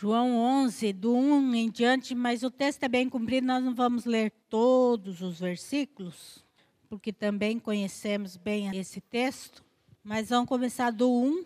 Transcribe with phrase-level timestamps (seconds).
[0.00, 4.06] João 11, do 1 em diante, mas o texto é bem comprido, nós não vamos
[4.06, 6.42] ler todos os versículos,
[6.88, 9.62] porque também conhecemos bem esse texto,
[10.02, 11.44] mas vamos começar do 1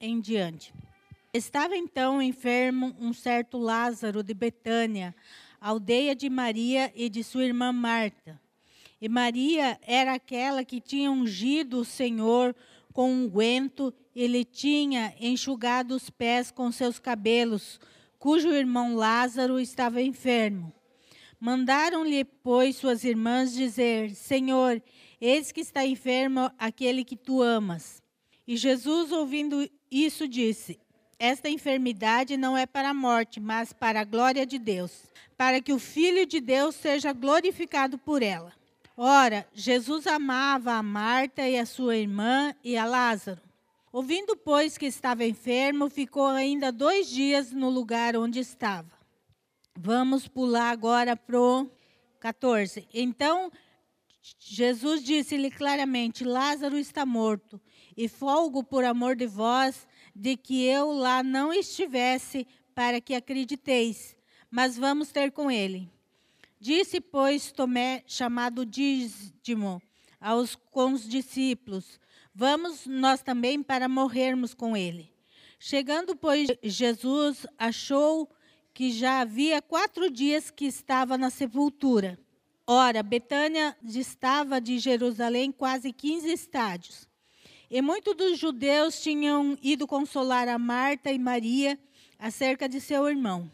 [0.00, 0.72] em diante.
[1.34, 5.12] Estava então enfermo um certo Lázaro de Betânia,
[5.60, 8.40] aldeia de Maria e de sua irmã Marta.
[9.00, 12.54] E Maria era aquela que tinha ungido o Senhor
[12.92, 17.78] com unguento um e lhe tinha enxugado os pés com seus cabelos,
[18.26, 20.72] cujo irmão Lázaro estava enfermo.
[21.38, 24.82] Mandaram-lhe, pois, suas irmãs dizer: Senhor,
[25.20, 28.02] eis que está enfermo aquele que tu amas.
[28.44, 30.76] E Jesus, ouvindo isso, disse:
[31.20, 35.04] Esta enfermidade não é para a morte, mas para a glória de Deus,
[35.36, 38.52] para que o Filho de Deus seja glorificado por ela.
[38.96, 43.45] Ora, Jesus amava a Marta e a sua irmã e a Lázaro.
[43.96, 48.92] Ouvindo, pois, que estava enfermo, ficou ainda dois dias no lugar onde estava.
[49.74, 51.66] Vamos pular agora para o
[52.20, 52.86] 14.
[52.92, 53.50] Então,
[54.38, 57.58] Jesus disse-lhe claramente: Lázaro está morto,
[57.96, 64.14] e folgo por amor de vós, de que eu lá não estivesse, para que acrediteis,
[64.50, 65.90] mas vamos ter com ele.
[66.60, 69.80] Disse, pois, Tomé, chamado Dízimo,
[70.20, 71.98] aos com os discípulos:
[72.38, 75.10] Vamos nós também para morrermos com ele.
[75.58, 78.28] Chegando, pois, Jesus achou
[78.74, 82.18] que já havia quatro dias que estava na sepultura.
[82.66, 87.08] Ora, Betânia distava de Jerusalém quase 15 estádios.
[87.70, 91.78] E muitos dos judeus tinham ido consolar a Marta e Maria
[92.18, 93.50] acerca de seu irmão.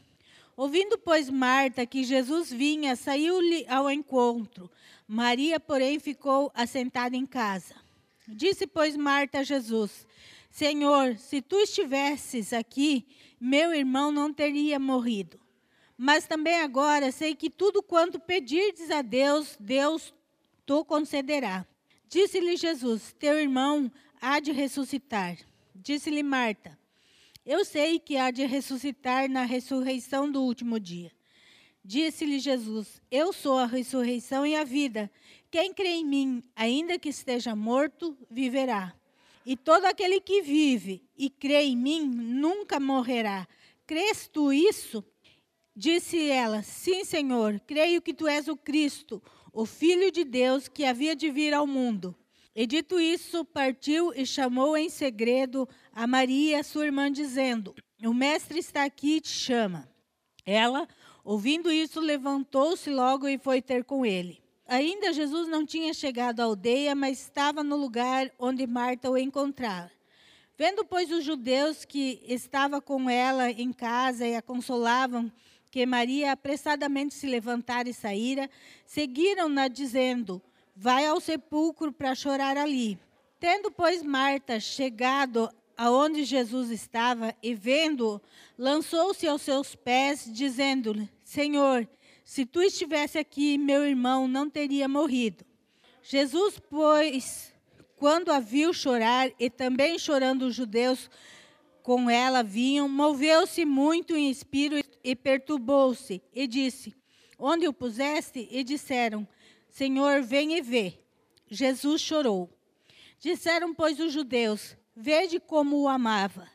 [0.57, 4.69] Ouvindo, pois, Marta que Jesus vinha, saiu-lhe ao encontro.
[5.07, 7.82] Maria, porém, ficou assentada em casa.
[8.29, 10.07] Disse, pois, Marta a Jesus:
[10.51, 13.07] Senhor, se tu estivesses aqui,
[13.41, 15.41] meu irmão não teria morrido.
[15.97, 20.15] Mas também agora sei que tudo quanto pedirdes a Deus, Deus
[20.67, 21.67] tu concederá.
[22.09, 23.91] Disse-lhe Jesus: Teu irmão
[24.21, 25.37] há de ressuscitar.
[25.75, 26.79] Disse-lhe Marta:
[27.45, 31.11] eu sei que há de ressuscitar na ressurreição do último dia.
[31.85, 35.11] Disse-lhe Jesus: Eu sou a ressurreição e a vida.
[35.51, 38.95] Quem crê em mim, ainda que esteja morto, viverá.
[39.45, 43.47] E todo aquele que vive e crê em mim nunca morrerá.
[43.87, 45.05] Crês tu isso?
[45.75, 49.21] Disse ela: Sim, Senhor, creio que tu és o Cristo,
[49.53, 52.17] o Filho de Deus que havia de vir ao mundo.
[52.55, 58.59] E dito isso, partiu e chamou em segredo a Maria, sua irmã, dizendo: O mestre
[58.59, 59.89] está aqui e te chama.
[60.45, 60.87] Ela,
[61.25, 64.43] ouvindo isso, levantou-se logo e foi ter com ele.
[64.67, 69.91] Ainda Jesus não tinha chegado à aldeia, mas estava no lugar onde Marta o encontrara.
[70.57, 75.33] Vendo, pois, os judeus que estava com ela em casa e a consolavam,
[75.71, 78.49] que Maria apressadamente se levantara e saíra,
[78.85, 80.41] seguiram-na, dizendo:
[80.77, 82.99] vai ao sepulcro para chorar ali.
[83.41, 85.51] Tendo, pois, Marta chegado
[85.83, 88.23] aonde Jesus estava e vendo,
[88.57, 91.89] lançou-se aos seus pés, dizendo-lhe: Senhor,
[92.25, 95.45] se tu estivesse aqui, meu irmão não teria morrido.
[96.01, 97.53] Jesus, pois,
[97.97, 101.11] quando a viu chorar, e também chorando os judeus
[101.83, 106.95] com ela vinham, moveu-se muito em espírito e perturbou-se, e disse:
[107.37, 108.47] Onde o puseste?
[108.53, 109.27] E disseram:
[109.69, 111.01] Senhor, vem e vê.
[111.51, 112.49] Jesus chorou.
[113.19, 116.47] Disseram, pois, os judeus: Vede como o amava.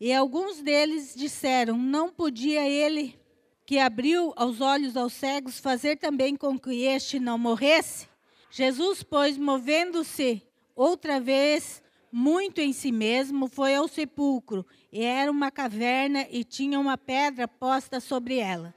[0.00, 3.18] E alguns deles disseram: Não podia ele,
[3.64, 8.08] que abriu os olhos aos cegos, fazer também com que este não morresse?
[8.50, 10.42] Jesus, pois, movendo-se
[10.74, 14.66] outra vez muito em si mesmo, foi ao sepulcro.
[14.90, 18.74] E era uma caverna e tinha uma pedra posta sobre ela.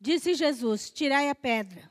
[0.00, 1.90] Disse Jesus: Tirai a pedra.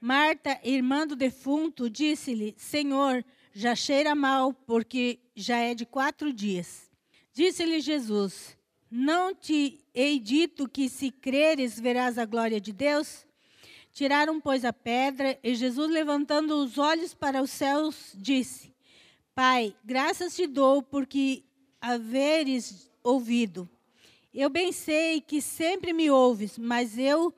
[0.00, 6.90] Marta, irmã do defunto, disse-lhe: Senhor, já cheira mal, porque já é de quatro dias.
[7.32, 8.56] Disse-lhe Jesus:
[8.90, 13.26] Não te hei dito que, se creres, verás a glória de Deus?
[13.92, 18.72] Tiraram, pois, a pedra, e Jesus, levantando os olhos para os céus, disse:
[19.34, 21.42] Pai, graças te dou porque
[21.80, 23.68] haveres ouvido.
[24.32, 27.34] Eu bem sei que sempre me ouves, mas eu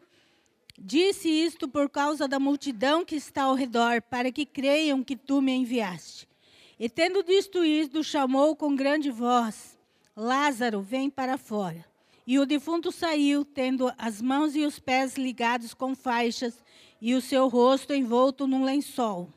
[0.79, 5.43] Disse isto por causa da multidão que está ao redor, para que creiam que tu
[5.43, 6.29] me enviaste.
[6.79, 9.79] E tendo dito isto, chamou com grande voz:
[10.17, 11.85] Lázaro, vem para fora.
[12.27, 16.63] E o defunto saiu, tendo as mãos e os pés ligados com faixas
[17.01, 19.29] e o seu rosto envolto num lençol.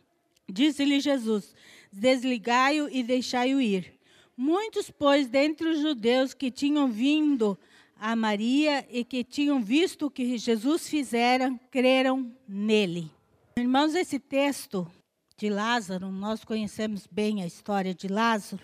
[0.48, 1.54] Disse-lhe Jesus:
[1.92, 3.94] Desligai-o e deixai-o ir.
[4.38, 7.58] Muitos, pois, dentre os judeus que tinham vindo
[8.06, 13.12] a Maria e que tinham visto o que Jesus fizera, creram nele.
[13.58, 14.88] Irmãos, esse texto
[15.36, 18.62] de Lázaro, nós conhecemos bem a história de Lázaro,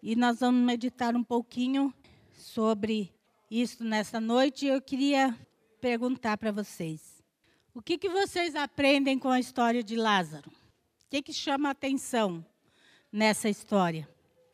[0.00, 1.92] e nós vamos meditar um pouquinho
[2.32, 3.12] sobre
[3.50, 4.66] isso nessa noite.
[4.66, 5.36] Eu queria
[5.80, 7.20] perguntar para vocês:
[7.74, 10.50] o que, que vocês aprendem com a história de Lázaro?
[10.50, 12.46] O que, que chama a atenção
[13.10, 14.08] nessa história?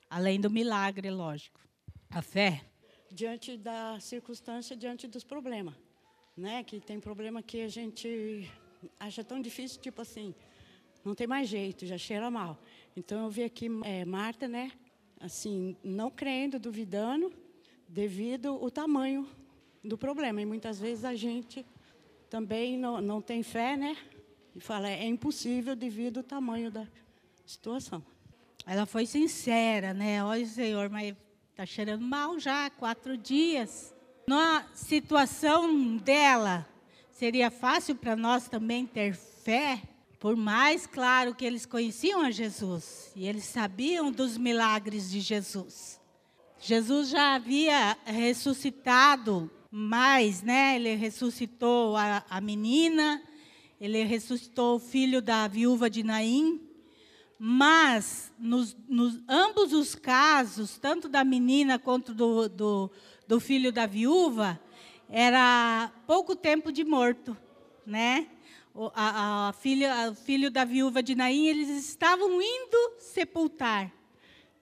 [0.09, 1.61] Além do milagre, lógico.
[2.09, 2.65] A fé.
[3.15, 5.75] Diante da circunstância, diante dos problemas.
[6.37, 6.65] Né?
[6.65, 8.51] Que tem problema que a gente
[8.99, 10.35] acha tão difícil, tipo assim,
[11.05, 12.59] não tem mais jeito, já cheira mal.
[12.97, 14.73] Então eu vi aqui é, Marta, né?
[15.21, 17.33] Assim, não crendo, duvidando,
[17.89, 19.29] devido ao tamanho
[19.83, 20.43] do problema.
[20.43, 21.65] E muitas vezes a gente
[22.29, 23.97] também não, não tem fé, né?
[24.57, 26.87] E fala, é impossível devido ao tamanho da
[27.47, 28.05] situação.
[28.67, 30.25] Ela foi sincera, né?
[30.25, 31.15] Olha, Senhor, mas
[31.55, 33.95] está cheirando mal já, quatro dias.
[34.27, 36.67] Na situação dela,
[37.13, 39.81] seria fácil para nós também ter fé,
[40.19, 46.01] por mais claro que eles conheciam a Jesus e eles sabiam dos milagres de Jesus.
[46.59, 50.75] Jesus já havia ressuscitado mais, né?
[50.75, 53.23] Ele ressuscitou a, a menina,
[53.81, 56.64] ele ressuscitou o filho da viúva de Naim,
[57.47, 62.91] mas nos, nos, ambos os casos, tanto da menina quanto do, do,
[63.29, 64.59] do filho da viúva,
[65.11, 67.37] era pouco tempo de morto,
[67.85, 68.29] né?
[68.73, 73.93] O, a, a filha, o filho da viúva de Naim, eles estavam indo sepultar.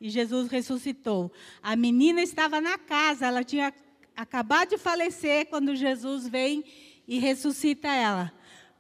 [0.01, 1.31] E Jesus ressuscitou.
[1.63, 3.73] A menina estava na casa, ela tinha
[4.17, 6.65] acabado de falecer quando Jesus vem
[7.07, 8.33] e ressuscita ela.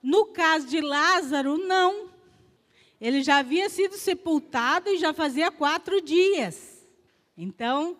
[0.02, 2.10] No caso de Lázaro, não.
[3.02, 6.86] Ele já havia sido sepultado e já fazia quatro dias.
[7.36, 7.96] Então,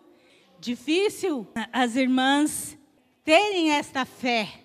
[0.61, 2.77] difícil as irmãs
[3.21, 4.61] terem esta fé.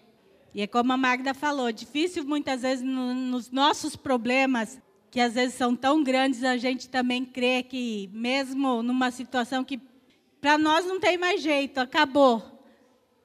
[0.54, 4.80] E é como a Magda falou, difícil muitas vezes no, nos nossos problemas,
[5.10, 9.80] que às vezes são tão grandes, a gente também crê que, mesmo numa situação que
[10.40, 12.64] para nós não tem mais jeito, acabou.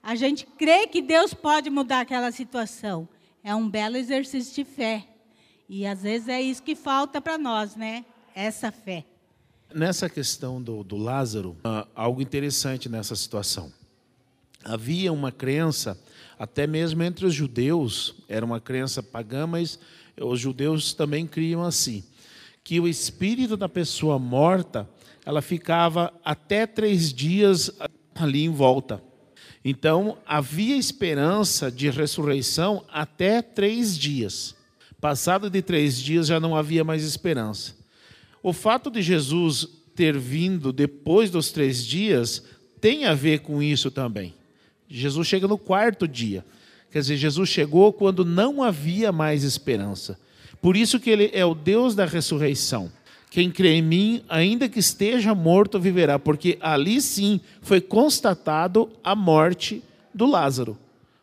[0.02, 3.08] A gente crê que Deus pode mudar aquela situação
[3.44, 5.06] é um belo exercício de fé.
[5.76, 8.06] E às vezes é isso que falta para nós, né?
[8.36, 9.04] Essa fé.
[9.74, 13.74] Nessa questão do, do Lázaro, uh, algo interessante nessa situação.
[14.64, 16.00] Havia uma crença,
[16.38, 19.80] até mesmo entre os judeus, era uma crença pagã, mas
[20.16, 22.04] os judeus também criam assim,
[22.64, 24.88] que o espírito da pessoa morta,
[25.26, 27.72] ela ficava até três dias
[28.14, 29.04] ali em volta.
[29.66, 34.56] Então, havia esperança de ressurreição até três dias.
[35.04, 37.76] Passado de três dias, já não havia mais esperança.
[38.42, 42.42] O fato de Jesus ter vindo depois dos três dias
[42.80, 44.34] tem a ver com isso também.
[44.88, 46.46] Jesus chega no quarto dia.
[46.90, 50.18] Quer dizer, Jesus chegou quando não havia mais esperança.
[50.62, 52.90] Por isso que ele é o Deus da ressurreição.
[53.30, 59.14] Quem crê em mim, ainda que esteja morto, viverá, porque ali sim foi constatado a
[59.14, 59.84] morte
[60.14, 60.78] do Lázaro,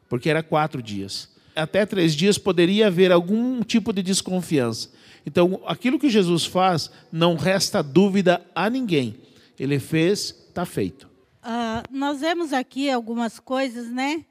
[0.06, 1.29] porque era quatro dias.
[1.54, 4.90] Até três dias poderia haver algum tipo de desconfiança.
[5.24, 9.16] Então, aquilo que Jesus faz, não resta dúvida a ninguém.
[9.58, 11.08] Ele fez, está feito.
[11.42, 14.24] Uh, nós vemos aqui algumas coisas, né?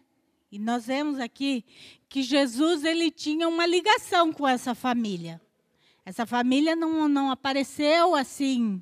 [0.52, 1.64] E nós vemos aqui
[2.08, 5.40] que Jesus ele tinha uma ligação com essa família.
[6.04, 8.82] Essa família não, não apareceu assim.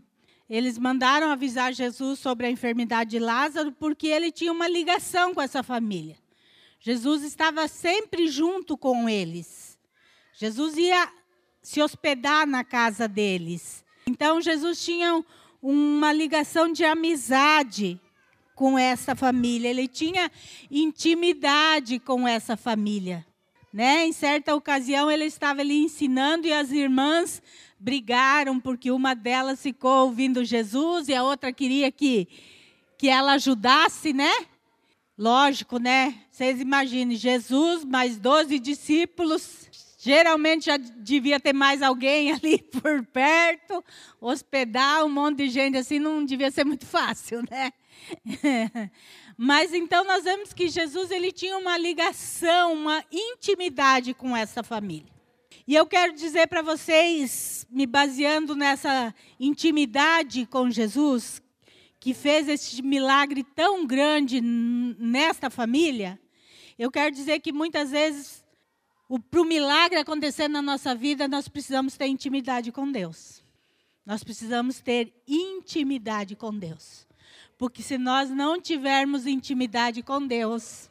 [0.50, 5.42] Eles mandaram avisar Jesus sobre a enfermidade de Lázaro porque ele tinha uma ligação com
[5.42, 6.16] essa família.
[6.80, 9.78] Jesus estava sempre junto com eles.
[10.34, 11.12] Jesus ia
[11.62, 13.84] se hospedar na casa deles.
[14.06, 15.24] Então, Jesus tinha
[15.62, 18.00] uma ligação de amizade
[18.56, 19.70] com essa família.
[19.70, 20.32] Ele tinha
[20.72, 23.26] intimidade com essa família.
[23.72, 24.08] Né?
[24.08, 27.42] Em certa ocasião ele estava ali ensinando e as irmãs
[27.80, 32.28] brigaram porque uma delas ficou ouvindo Jesus e a outra queria que,
[32.98, 34.32] que ela ajudasse, né?
[35.18, 36.14] Lógico, né?
[36.30, 43.84] Vocês imaginem, Jesus mais 12 discípulos, geralmente já devia ter mais alguém ali por perto,
[44.22, 47.74] hospedar um monte de gente assim não devia ser muito fácil, né?
[49.36, 55.18] Mas então nós vemos que Jesus ele tinha uma ligação, uma intimidade com essa família.
[55.68, 61.42] E eu quero dizer para vocês, me baseando nessa intimidade com Jesus,
[62.08, 66.18] que fez esse milagre tão grande nesta família,
[66.80, 68.46] eu quero dizer que muitas vezes,
[69.30, 73.44] para o milagre acontecer na nossa vida, nós precisamos ter intimidade com Deus.
[74.06, 77.06] Nós precisamos ter intimidade com Deus.
[77.58, 80.90] Porque se nós não tivermos intimidade com Deus,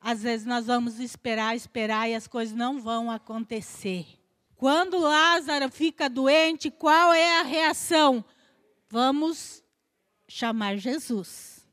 [0.00, 4.06] às vezes nós vamos esperar, esperar e as coisas não vão acontecer.
[4.54, 8.24] Quando Lázaro fica doente, qual é a reação?
[8.88, 9.65] Vamos
[10.36, 11.66] chamar Jesus.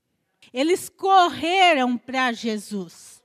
[0.54, 3.22] Eles correram para Jesus.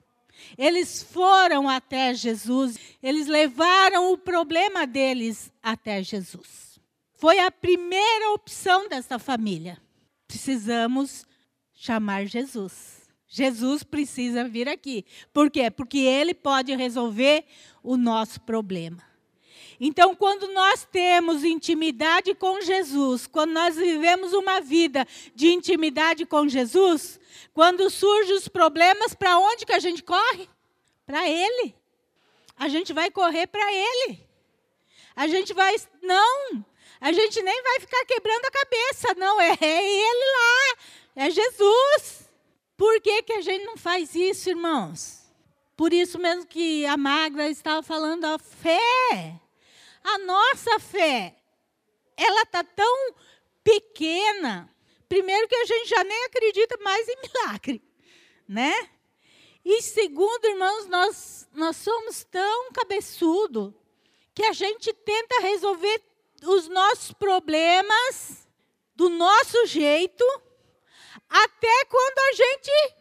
[0.57, 6.80] Eles foram até Jesus, eles levaram o problema deles até Jesus.
[7.14, 9.78] Foi a primeira opção dessa família.
[10.26, 11.26] Precisamos
[11.75, 13.09] chamar Jesus.
[13.26, 15.04] Jesus precisa vir aqui.
[15.33, 15.71] Por quê?
[15.71, 17.45] Porque ele pode resolver
[17.83, 19.02] o nosso problema.
[19.81, 26.49] Então, quando nós temos intimidade com Jesus, quando nós vivemos uma vida de intimidade com
[26.49, 27.21] Jesus,
[27.55, 30.49] quando surgem os problemas, para onde que a gente corre?
[31.07, 31.75] Para Ele.
[32.57, 34.21] A gente vai correr para Ele.
[35.15, 35.75] A gente vai.
[36.03, 36.65] Não!
[37.00, 39.41] A gente nem vai ficar quebrando a cabeça, não.
[39.41, 40.79] É, é Ele lá.
[41.17, 42.29] É Jesus.
[42.77, 45.19] Por que, que a gente não faz isso, irmãos?
[45.77, 49.41] Por isso mesmo que a Magra estava falando, a fé.
[50.02, 51.37] A nossa fé,
[52.17, 53.14] ela está tão
[53.62, 54.73] pequena.
[55.09, 57.83] Primeiro que a gente já nem acredita mais em milagre,
[58.47, 58.90] né?
[59.64, 63.75] E segundo, irmãos, nós, nós somos tão cabeçudo
[64.35, 66.02] que a gente tenta resolver
[66.45, 68.47] os nossos problemas
[68.95, 70.25] do nosso jeito,
[71.28, 72.95] até quando a gente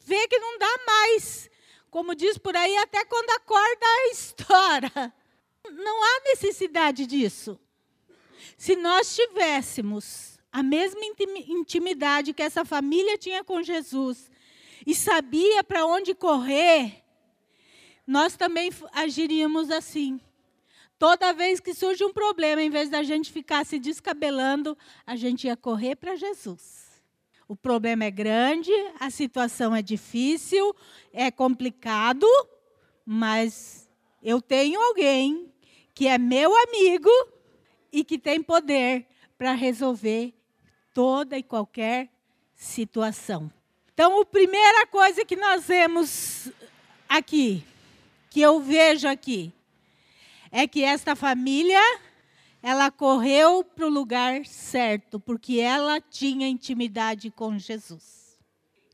[0.00, 1.50] vê que não dá mais.
[1.90, 5.14] Como diz por aí, até quando a corda estoura.
[5.70, 7.58] Não há necessidade disso.
[8.56, 11.00] Se nós tivéssemos a mesma
[11.48, 14.30] intimidade que essa família tinha com Jesus
[14.86, 17.02] e sabia para onde correr,
[18.06, 20.20] nós também agiríamos assim.
[20.98, 25.46] Toda vez que surge um problema, em vez da gente ficar se descabelando, a gente
[25.46, 27.02] ia correr para Jesus.
[27.48, 30.74] O problema é grande, a situação é difícil,
[31.12, 32.26] é complicado,
[33.04, 33.88] mas
[34.22, 35.52] eu tenho alguém
[35.94, 37.10] que é meu amigo
[37.92, 39.06] e que tem poder
[39.38, 40.34] para resolver
[40.92, 42.08] toda e qualquer
[42.54, 43.50] situação.
[43.92, 46.50] Então, a primeira coisa que nós vemos
[47.08, 47.64] aqui,
[48.28, 49.52] que eu vejo aqui,
[50.50, 51.80] é que esta família
[52.62, 58.38] ela correu para o lugar certo, porque ela tinha intimidade com Jesus.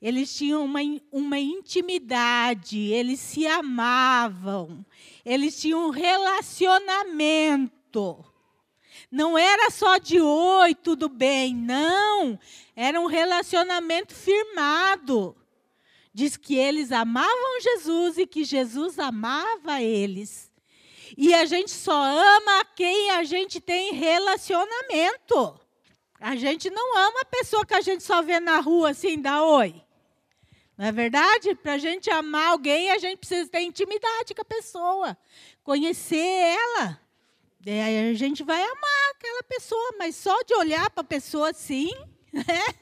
[0.03, 0.81] Eles tinham uma,
[1.13, 4.85] uma intimidade, eles se amavam,
[5.25, 8.25] eles tinham um relacionamento.
[9.11, 12.39] Não era só de oi, tudo bem, não.
[12.77, 15.37] Era um relacionamento firmado.
[16.13, 20.51] Diz que eles amavam Jesus e que Jesus amava eles.
[21.17, 25.61] E a gente só ama quem a gente tem relacionamento.
[26.21, 29.43] A gente não ama a pessoa que a gente só vê na rua assim, dá
[29.43, 29.83] oi.
[30.81, 31.55] Não é verdade?
[31.57, 35.15] Para a gente amar alguém, a gente precisa ter intimidade com a pessoa,
[35.63, 36.99] conhecer ela.
[37.67, 41.91] Aí a gente vai amar aquela pessoa, mas só de olhar para a pessoa assim,
[42.33, 42.75] né?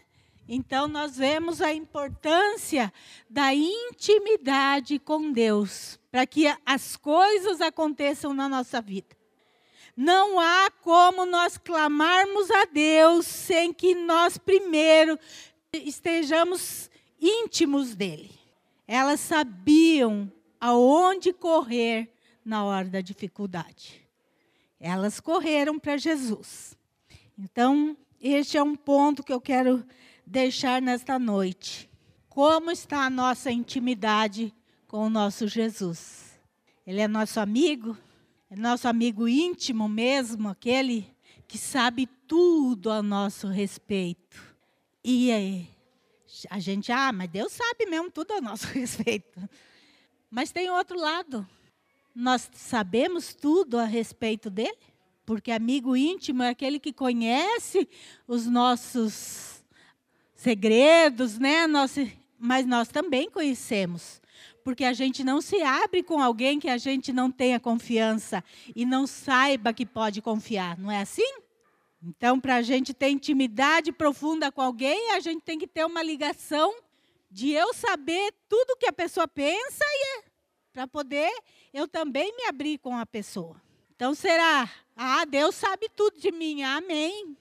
[0.48, 2.92] Então nós vemos a importância
[3.28, 9.16] da intimidade com Deus, para que as coisas aconteçam na nossa vida.
[9.96, 15.18] Não há como nós clamarmos a Deus sem que nós primeiro
[15.72, 16.87] estejamos
[17.20, 18.30] íntimos dele.
[18.86, 22.12] Elas sabiam aonde correr
[22.44, 24.06] na hora da dificuldade.
[24.80, 26.76] Elas correram para Jesus.
[27.36, 29.84] Então, este é um ponto que eu quero
[30.26, 31.88] deixar nesta noite.
[32.28, 34.54] Como está a nossa intimidade
[34.86, 36.40] com o nosso Jesus?
[36.86, 37.96] Ele é nosso amigo?
[38.50, 41.14] É nosso amigo íntimo mesmo, aquele
[41.46, 44.56] que sabe tudo a nosso respeito.
[45.04, 45.68] E aí,
[46.50, 49.48] a gente, ah, mas Deus sabe mesmo tudo a nosso respeito.
[50.30, 51.46] Mas tem outro lado.
[52.14, 54.76] Nós sabemos tudo a respeito dele,
[55.24, 57.88] porque amigo íntimo é aquele que conhece
[58.26, 59.64] os nossos
[60.34, 61.66] segredos, né?
[61.66, 62.00] Nosso,
[62.38, 64.20] mas nós também conhecemos.
[64.64, 68.44] Porque a gente não se abre com alguém que a gente não tenha confiança
[68.74, 71.40] e não saiba que pode confiar, não é assim?
[72.02, 76.02] Então, para a gente ter intimidade profunda com alguém, a gente tem que ter uma
[76.02, 76.74] ligação
[77.30, 80.24] de eu saber tudo que a pessoa pensa e é,
[80.72, 81.30] para poder
[81.72, 83.60] eu também me abrir com a pessoa.
[83.94, 84.70] Então, será?
[84.96, 86.62] Ah, Deus sabe tudo de mim.
[86.62, 87.36] Amém.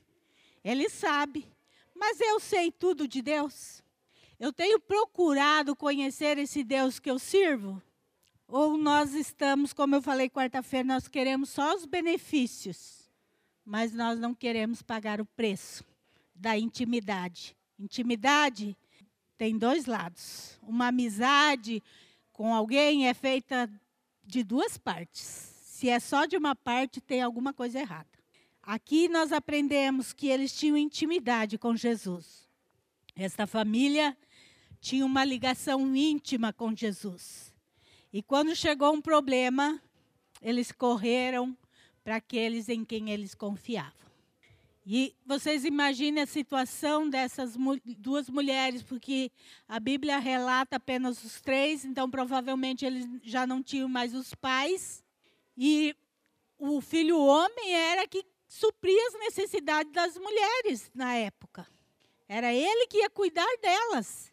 [0.64, 1.48] Ele sabe.
[1.96, 3.84] Mas eu sei tudo de Deus?
[4.40, 7.82] Eu tenho procurado conhecer esse Deus que eu sirvo?
[8.48, 12.97] Ou nós estamos, como eu falei quarta-feira, nós queremos só os benefícios?
[13.68, 15.84] Mas nós não queremos pagar o preço
[16.34, 18.76] da intimidade Intimidade
[19.38, 20.60] tem dois lados.
[20.64, 21.84] Uma amizade
[22.34, 23.70] com alguém é feita
[24.24, 25.22] de duas partes.
[25.22, 28.10] Se é só de uma parte, tem alguma coisa errada.
[28.64, 32.48] Aqui nós aprendemos que eles tinham intimidade com Jesus.
[33.16, 34.18] Esta família
[34.82, 37.54] tinha uma ligação íntima com Jesus.
[38.12, 39.80] E quando chegou um problema,
[40.42, 41.56] eles correram
[42.08, 43.92] para aqueles em quem eles confiavam.
[44.86, 47.58] E vocês imaginem a situação dessas
[47.98, 49.30] duas mulheres, porque
[49.68, 55.04] a Bíblia relata apenas os três, então provavelmente eles já não tinham mais os pais.
[55.58, 55.94] E
[56.58, 61.68] o filho homem era que supria as necessidades das mulheres na época.
[62.26, 64.32] Era ele que ia cuidar delas.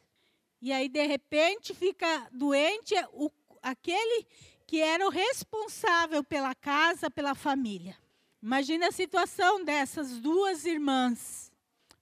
[0.63, 4.29] E aí, de repente, fica doente o, aquele
[4.75, 7.97] que era o responsável pela casa, pela família.
[8.43, 11.53] Imagina a situação dessas duas irmãs,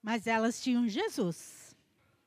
[0.02, 1.76] mas elas tinham Jesus.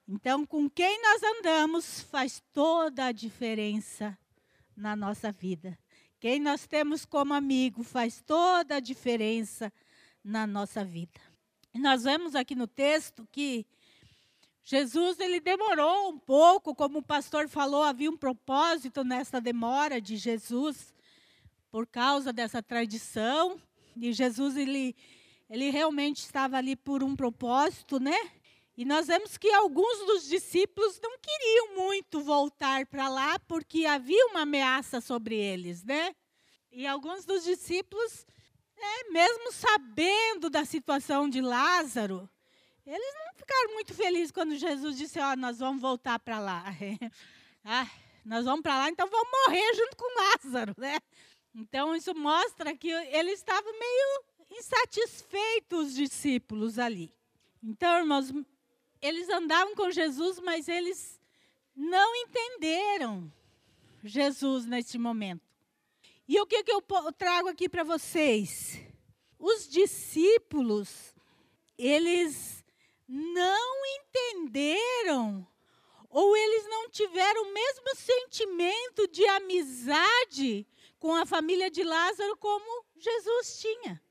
[0.07, 4.15] Então, com quem nós andamos faz toda a diferença
[4.77, 5.75] na nossa vida.
[6.19, 9.73] Quem nós temos como amigo faz toda a diferença
[10.23, 11.19] na nossa vida.
[11.73, 13.65] E nós vemos aqui no texto que
[14.67, 20.17] Jesus ele demorou um pouco, como o pastor falou, havia um propósito nessa demora de
[20.17, 20.91] Jesus
[21.69, 23.61] por causa dessa tradição
[23.95, 24.95] e Jesus, ele,
[25.49, 28.31] ele realmente estava ali por um propósito, né?
[28.75, 34.25] E nós vemos que alguns dos discípulos não queriam muito voltar para lá, porque havia
[34.27, 36.13] uma ameaça sobre eles, né?
[36.71, 38.25] E alguns dos discípulos,
[38.75, 42.27] né, mesmo sabendo da situação de Lázaro,
[42.85, 46.63] eles não ficaram muito felizes quando Jesus disse: Ó, oh, nós vamos voltar para lá.
[47.65, 47.89] ah,
[48.23, 50.99] nós vamos para lá, então vamos morrer junto com Lázaro, né?
[51.53, 57.13] Então, isso mostra que ele estava meio insatisfeito, os discípulos ali.
[57.63, 58.33] Então, irmãos,
[59.01, 61.19] eles andavam com Jesus, mas eles
[61.75, 63.31] não entenderam
[64.03, 65.41] Jesus neste momento.
[66.27, 66.83] E o que, que eu
[67.17, 68.81] trago aqui para vocês?
[69.39, 71.13] Os discípulos,
[71.77, 72.64] eles
[73.07, 75.47] não entenderam,
[76.09, 80.67] ou eles não tiveram o mesmo sentimento de amizade
[80.99, 84.01] com a família de Lázaro como Jesus tinha.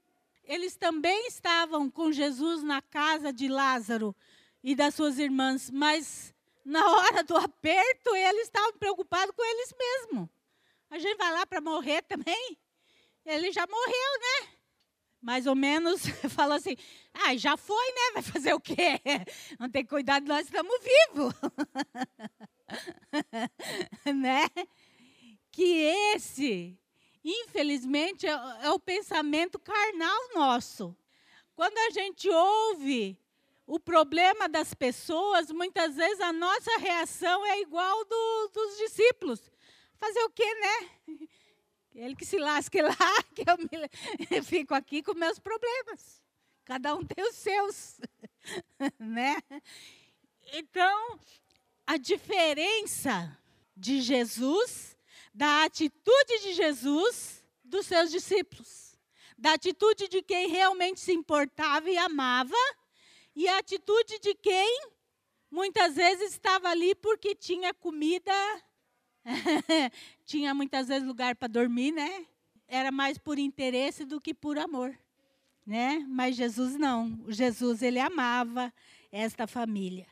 [0.44, 4.14] Eles também estavam com Jesus na casa de Lázaro
[4.62, 10.28] e das suas irmãs, mas na hora do aperto eles estavam preocupados com eles mesmos.
[10.90, 12.58] A gente vai lá para morrer também?
[13.24, 14.53] Ele já morreu, né?
[15.24, 16.76] Mais ou menos falou assim:
[17.12, 18.12] ah, já foi, né?
[18.14, 19.00] Vai fazer o quê?
[19.58, 21.34] Não tem cuidado, nós estamos vivos.
[24.14, 24.48] né?
[25.50, 25.64] Que
[26.14, 26.78] esse
[27.24, 28.32] infelizmente, é,
[28.62, 30.94] é o pensamento carnal nosso.
[31.56, 33.18] Quando a gente ouve
[33.66, 39.50] o problema das pessoas, muitas vezes a nossa reação é igual do, dos discípulos.
[39.98, 41.18] Fazer o quê, né?
[41.94, 42.96] Ele que se lasque lá,
[43.34, 43.90] que eu, me,
[44.30, 46.22] eu fico aqui com meus problemas.
[46.64, 48.00] Cada um tem os seus,
[48.98, 49.36] né?
[50.52, 51.18] Então,
[51.86, 53.38] a diferença
[53.76, 54.94] de Jesus
[55.34, 58.96] da atitude de Jesus dos seus discípulos,
[59.36, 62.54] da atitude de quem realmente se importava e amava,
[63.34, 64.88] e a atitude de quem
[65.50, 68.32] muitas vezes estava ali porque tinha comida,
[70.24, 72.26] tinha muitas vezes lugar para dormir, né?
[72.66, 74.98] Era mais por interesse do que por amor,
[75.66, 76.04] né?
[76.08, 77.24] Mas Jesus não.
[77.28, 78.72] Jesus ele amava
[79.12, 80.06] esta família.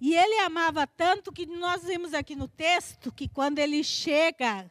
[0.00, 4.70] E ele amava tanto que nós vimos aqui no texto que quando ele chega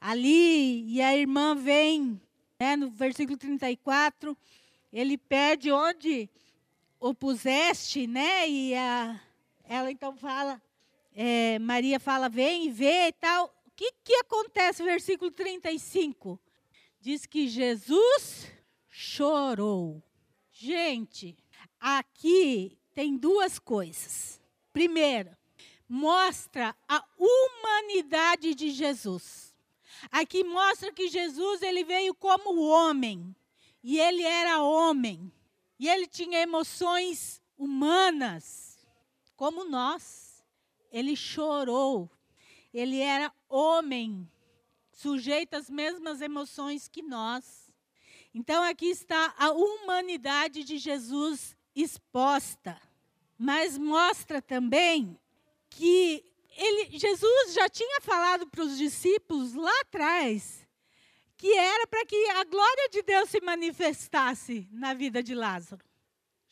[0.00, 2.20] ali e a irmã vem,
[2.58, 4.36] né, no versículo 34,
[4.92, 6.28] ele pede onde
[6.98, 8.48] o puseste, né?
[8.48, 9.20] E a,
[9.64, 10.60] ela então fala,
[11.14, 13.55] é, Maria fala, vem e vê e tal.
[13.76, 16.40] Que, que acontece no versículo 35?
[16.98, 18.50] Diz que Jesus
[18.88, 20.02] chorou.
[20.50, 21.36] Gente,
[21.78, 24.40] aqui tem duas coisas.
[24.72, 25.36] Primeiro,
[25.86, 29.54] mostra a humanidade de Jesus.
[30.10, 33.36] Aqui mostra que Jesus ele veio como homem,
[33.82, 35.30] e ele era homem,
[35.78, 38.78] e ele tinha emoções humanas,
[39.36, 40.42] como nós.
[40.90, 42.10] Ele chorou.
[42.76, 44.28] Ele era homem,
[44.92, 47.72] sujeito às mesmas emoções que nós.
[48.34, 52.80] Então aqui está a humanidade de Jesus exposta
[53.38, 55.18] mas mostra também
[55.68, 56.24] que
[56.56, 60.66] ele, Jesus já tinha falado para os discípulos lá atrás
[61.36, 65.84] que era para que a glória de Deus se manifestasse na vida de Lázaro.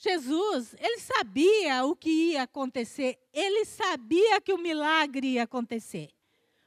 [0.04, 6.10] Jesus, ele sabia o que ia acontecer, ele sabia que o milagre ia acontecer,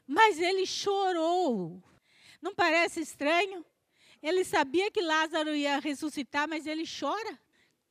[0.07, 1.83] mas ele chorou.
[2.41, 3.63] Não parece estranho?
[4.23, 7.39] Ele sabia que Lázaro ia ressuscitar, mas ele chora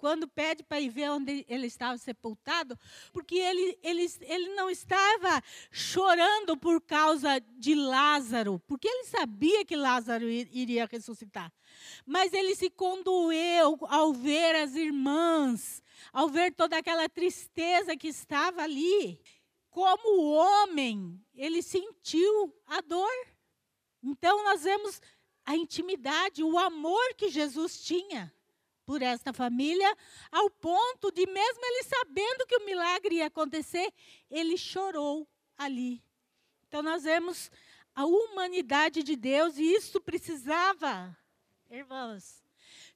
[0.06, 2.78] quando pede para ir ver onde ele estava sepultado,
[3.12, 9.74] porque ele, ele, ele não estava chorando por causa de Lázaro, porque ele sabia que
[9.74, 11.52] Lázaro iria ressuscitar.
[12.06, 18.62] Mas ele se condoeu ao ver as irmãs, ao ver toda aquela tristeza que estava
[18.62, 19.20] ali.
[19.70, 23.26] Como homem, ele sentiu a dor.
[24.00, 25.02] Então, nós vemos
[25.44, 28.32] a intimidade, o amor que Jesus tinha
[28.86, 29.94] por esta família,
[30.30, 33.92] ao ponto de, mesmo ele sabendo que o milagre ia acontecer,
[34.30, 36.00] ele chorou ali.
[36.68, 37.50] Então, nós vemos
[37.94, 41.16] a humanidade de Deus, e isso precisava,
[41.68, 42.44] irmãos,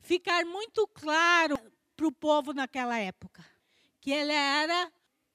[0.00, 1.58] ficar muito claro
[1.96, 3.44] para o povo naquela época:
[4.00, 4.92] que ele era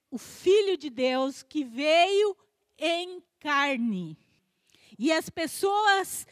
[0.09, 2.37] o Filho de Deus que veio
[2.77, 4.17] em carne.
[4.97, 6.25] E as pessoas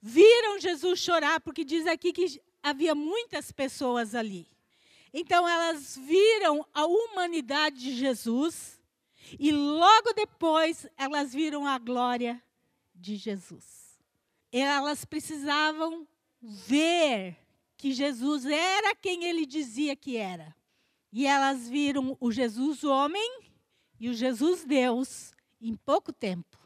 [0.00, 4.48] viram Jesus chorar, porque diz aqui que havia muitas pessoas ali.
[5.12, 8.80] Então elas viram a humanidade de Jesus
[9.38, 12.42] e logo depois elas viram a glória
[12.94, 14.00] de Jesus.
[14.50, 16.08] Elas precisavam
[16.40, 17.36] ver
[17.76, 20.56] que Jesus era quem ele dizia que era.
[21.12, 23.42] E elas viram o Jesus homem
[24.00, 26.58] e o Jesus Deus em pouco tempo.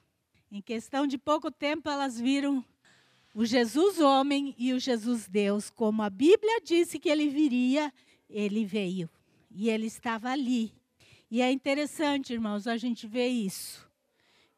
[0.50, 2.64] Em questão de pouco tempo, elas viram
[3.35, 7.93] o Jesus homem e o Jesus Deus, como a Bíblia disse que ele viria,
[8.29, 9.09] ele veio.
[9.51, 10.73] E ele estava ali.
[11.31, 13.88] E é interessante, irmãos, a gente ver isso.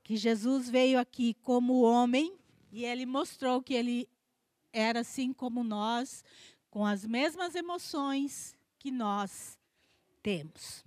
[0.02, 2.36] Que Jesus veio aqui como homem
[2.72, 4.08] e ele mostrou que ele
[4.72, 6.24] era assim como nós,
[6.70, 9.58] com as mesmas emoções que nós
[10.22, 10.84] temos.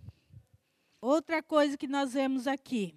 [1.02, 2.96] Outra coisa que nós vemos aqui.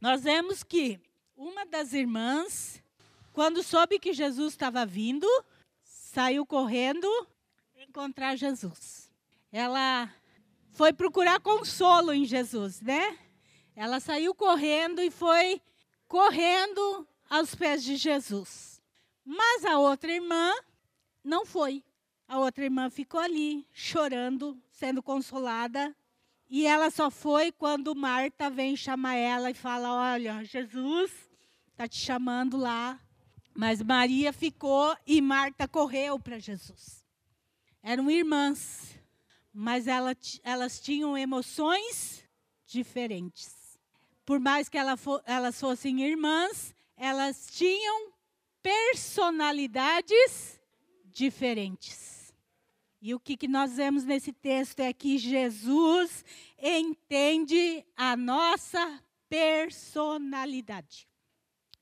[0.00, 1.00] Nós vemos que
[1.36, 2.81] uma das irmãs
[3.32, 5.26] quando soube que Jesus estava vindo,
[5.82, 7.08] saiu correndo
[7.76, 9.10] encontrar Jesus.
[9.50, 10.12] Ela
[10.70, 13.18] foi procurar consolo em Jesus, né?
[13.74, 15.60] Ela saiu correndo e foi
[16.06, 18.82] correndo aos pés de Jesus.
[19.24, 20.52] Mas a outra irmã
[21.24, 21.82] não foi.
[22.28, 25.94] A outra irmã ficou ali, chorando, sendo consolada.
[26.48, 31.10] E ela só foi quando Marta vem chamar ela e fala: Olha, Jesus
[31.70, 33.00] está te chamando lá
[33.54, 37.04] mas Maria ficou e Marta correu para Jesus.
[37.82, 38.98] Eram irmãs,
[39.52, 42.24] mas ela, elas tinham emoções
[42.64, 43.78] diferentes.
[44.24, 48.12] Por mais que ela elas fossem irmãs, elas tinham
[48.62, 50.60] personalidades
[51.06, 52.32] diferentes.
[53.00, 56.24] E o que, que nós vemos nesse texto é que Jesus
[56.56, 61.08] entende a nossa personalidade.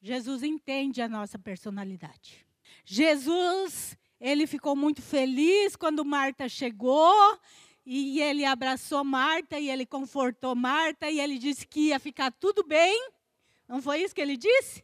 [0.01, 2.47] Jesus entende a nossa personalidade.
[2.85, 7.39] Jesus, ele ficou muito feliz quando Marta chegou
[7.85, 12.65] e ele abraçou Marta e ele confortou Marta e ele disse que ia ficar tudo
[12.65, 13.11] bem.
[13.69, 14.83] Não foi isso que ele disse?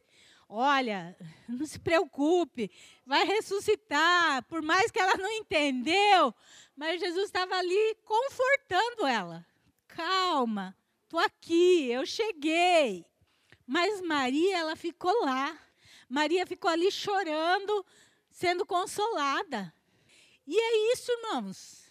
[0.48, 1.16] Olha,
[1.48, 2.70] não se preocupe,
[3.04, 6.32] vai ressuscitar, por mais que ela não entendeu,
[6.76, 9.44] mas Jesus estava ali confortando ela.
[9.88, 13.04] Calma, estou aqui, eu cheguei.
[13.66, 15.58] Mas Maria, ela ficou lá.
[16.08, 17.84] Maria ficou ali chorando,
[18.30, 19.74] sendo consolada.
[20.46, 21.86] E é isso, irmãos.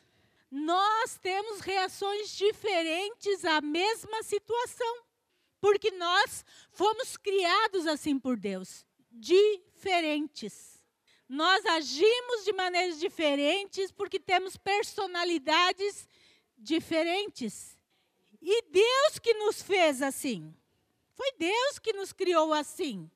[0.50, 5.04] Nós temos reações diferentes à mesma situação.
[5.60, 10.82] Porque nós fomos criados assim por Deus, diferentes.
[11.28, 16.08] Nós agimos de maneiras diferentes porque temos personalidades
[16.58, 17.78] diferentes.
[18.42, 20.56] E Deus que nos fez assim.
[21.16, 23.10] Foi Deus que nos criou assim.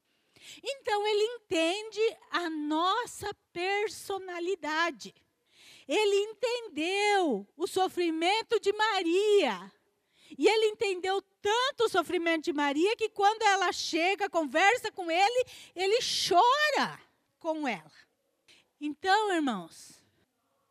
[0.63, 5.13] Então, ele entende a nossa personalidade.
[5.87, 9.71] Ele entendeu o sofrimento de Maria.
[10.37, 15.45] E ele entendeu tanto o sofrimento de Maria que quando ela chega, conversa com ele,
[15.75, 16.99] ele chora
[17.39, 17.91] com ela.
[18.79, 20.01] Então, irmãos,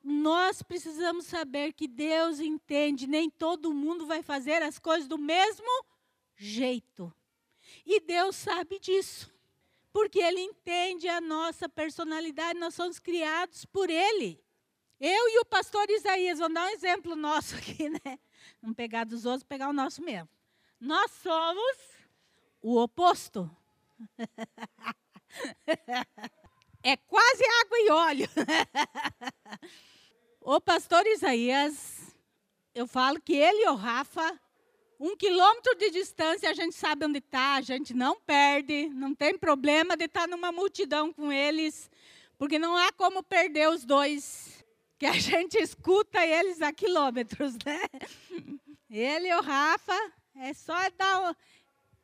[0.02, 5.84] nós precisamos saber que Deus entende, nem todo mundo vai fazer as coisas do mesmo
[6.36, 7.12] jeito.
[7.90, 9.32] E Deus sabe disso.
[9.90, 14.38] Porque Ele entende a nossa personalidade, nós somos criados por Ele.
[15.00, 18.18] Eu e o pastor Isaías, vou dar um exemplo nosso aqui, né?
[18.60, 20.28] Não pegar dos outros, pegar o nosso mesmo.
[20.78, 21.78] Nós somos
[22.60, 23.50] o oposto.
[26.84, 28.28] é quase água e óleo.
[30.42, 32.14] o pastor Isaías
[32.74, 34.38] eu falo que ele e o Rafa,
[34.98, 39.38] um quilômetro de distância, a gente sabe onde está, a gente não perde, não tem
[39.38, 41.88] problema de estar tá numa multidão com eles,
[42.36, 44.64] porque não há como perder os dois,
[44.98, 47.80] que a gente escuta eles a quilômetros, né?
[48.90, 51.36] Ele e o Rafa, é só dar,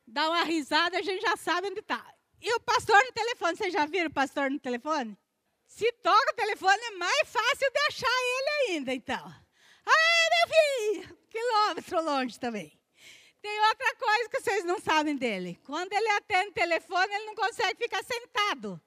[0.06, 2.04] dar uma risada, a gente já sabe onde está.
[2.40, 5.18] E o pastor no telefone, vocês já viram o pastor no telefone?
[5.66, 9.34] Se toca o telefone, é mais fácil de achar ele ainda, então.
[9.86, 11.18] Ah, meu filho!
[11.30, 12.83] Quilômetro longe também.
[13.44, 15.60] Tem outra coisa que vocês não sabem dele.
[15.66, 18.80] Quando ele atende o telefone, ele não consegue ficar sentado.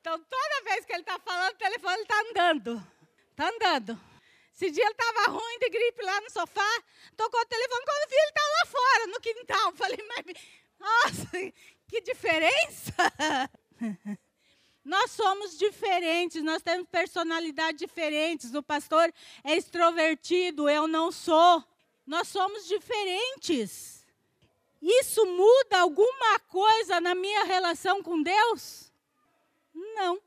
[0.00, 2.86] Então, toda vez que ele está falando o telefone, ele está andando.
[3.32, 4.00] Está andando.
[4.54, 6.82] Esse dia ele estava ruim de gripe lá no sofá,
[7.16, 9.72] tocou o telefone, quando vi ele estava lá fora, no quintal.
[9.72, 10.24] Falei, mas,
[10.78, 11.52] nossa,
[11.88, 13.50] que diferença!
[14.84, 18.54] Nós somos diferentes, nós temos personalidades diferentes.
[18.54, 21.64] O pastor é extrovertido, eu não sou.
[22.06, 24.06] Nós somos diferentes.
[24.80, 28.92] Isso muda alguma coisa na minha relação com Deus?
[29.74, 30.22] Não,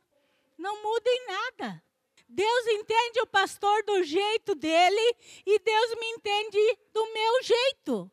[0.58, 1.84] não muda em nada.
[2.28, 5.16] Deus entende o pastor do jeito dele
[5.46, 8.12] e Deus me entende do meu jeito.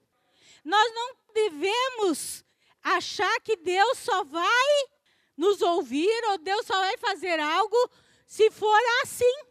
[0.65, 2.45] Nós não devemos
[2.83, 4.89] achar que Deus só vai
[5.37, 7.91] nos ouvir ou Deus só vai fazer algo
[8.27, 9.45] se for assim.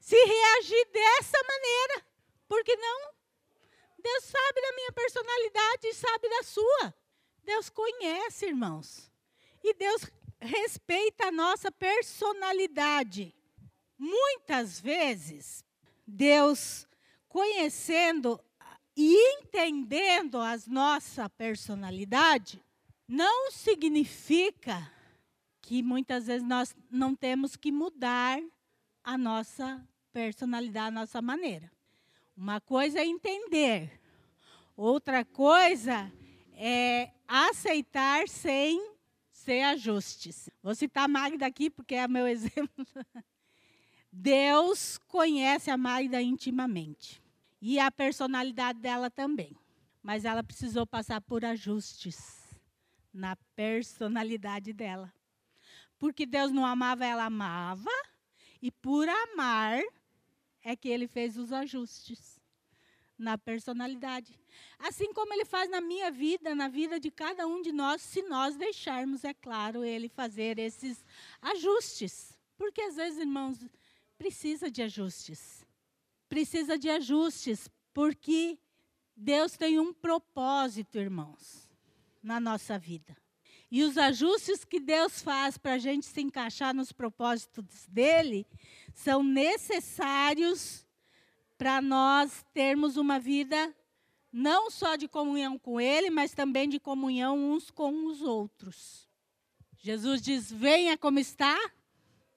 [0.00, 2.06] Se reagir dessa maneira.
[2.48, 3.19] Porque não?
[4.00, 6.94] Deus sabe da minha personalidade e sabe da sua.
[7.44, 9.10] Deus conhece, irmãos.
[9.62, 10.10] E Deus
[10.40, 13.34] respeita a nossa personalidade.
[13.98, 15.64] Muitas vezes,
[16.06, 16.86] Deus,
[17.28, 18.40] conhecendo
[18.96, 22.62] e entendendo a nossa personalidade,
[23.06, 24.90] não significa
[25.60, 28.40] que muitas vezes nós não temos que mudar
[29.04, 31.70] a nossa personalidade, a nossa maneira.
[32.40, 34.00] Uma coisa é entender,
[34.74, 36.10] outra coisa
[36.54, 38.94] é aceitar sem
[39.30, 40.48] ser ajustes.
[40.62, 42.86] Vou citar a Magda aqui, porque é meu exemplo.
[44.10, 47.22] Deus conhece a Magda intimamente.
[47.60, 49.54] E a personalidade dela também.
[50.02, 52.56] Mas ela precisou passar por ajustes
[53.12, 55.12] na personalidade dela.
[55.98, 57.90] Porque Deus não amava, ela amava,
[58.62, 59.82] e por amar
[60.62, 62.40] é que ele fez os ajustes
[63.20, 64.38] na personalidade.
[64.78, 68.22] Assim como ele faz na minha vida, na vida de cada um de nós, se
[68.22, 71.04] nós deixarmos, é claro, ele fazer esses
[71.42, 72.36] ajustes.
[72.56, 73.58] Porque às vezes, irmãos,
[74.16, 75.66] precisa de ajustes.
[76.28, 78.58] Precisa de ajustes, porque
[79.16, 81.68] Deus tem um propósito, irmãos,
[82.22, 83.16] na nossa vida.
[83.70, 88.46] E os ajustes que Deus faz para a gente se encaixar nos propósitos dele
[88.94, 90.86] são necessários
[91.56, 93.74] para nós termos uma vida
[94.32, 99.08] não só de comunhão com ele, mas também de comunhão uns com os outros.
[99.78, 101.58] Jesus diz: venha como está,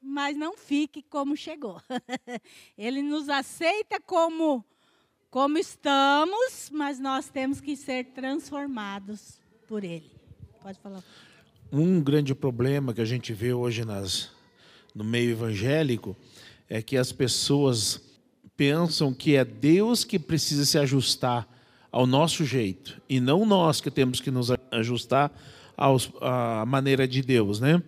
[0.01, 1.81] mas não fique como chegou.
[2.77, 4.65] ele nos aceita como
[5.29, 10.11] como estamos, mas nós temos que ser transformados por ele.
[10.61, 11.03] Pode falar.
[11.71, 14.29] Um grande problema que a gente vê hoje nas,
[14.93, 16.15] no meio evangélico
[16.69, 18.01] é que as pessoas
[18.55, 21.47] pensam que é Deus que precisa se ajustar
[21.91, 25.31] ao nosso jeito e não nós que temos que nos ajustar
[25.77, 27.81] aos, à maneira de Deus, né?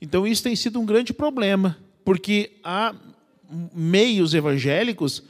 [0.00, 2.94] Então isso tem sido um grande problema, porque há
[3.74, 5.22] meios evangélicos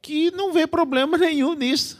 [0.00, 1.98] que não vê problema nenhum nisso.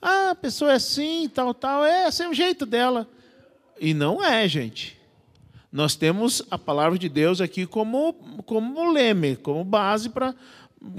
[0.00, 3.08] Ah, a pessoa é assim, tal, tal, é, esse é o jeito dela.
[3.80, 4.99] E não é, gente.
[5.72, 8.12] Nós temos a palavra de Deus aqui como,
[8.44, 10.34] como leme, como base para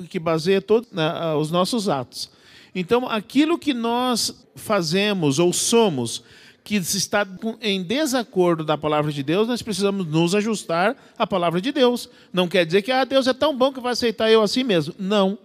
[0.09, 2.29] que baseia todos né, os nossos atos.
[2.73, 6.23] Então, aquilo que nós fazemos ou somos
[6.63, 7.27] que está
[7.59, 12.07] em desacordo da palavra de Deus, nós precisamos nos ajustar à palavra de Deus.
[12.31, 14.93] Não quer dizer que ah, Deus é tão bom que vai aceitar eu assim mesmo.
[14.97, 15.37] Não.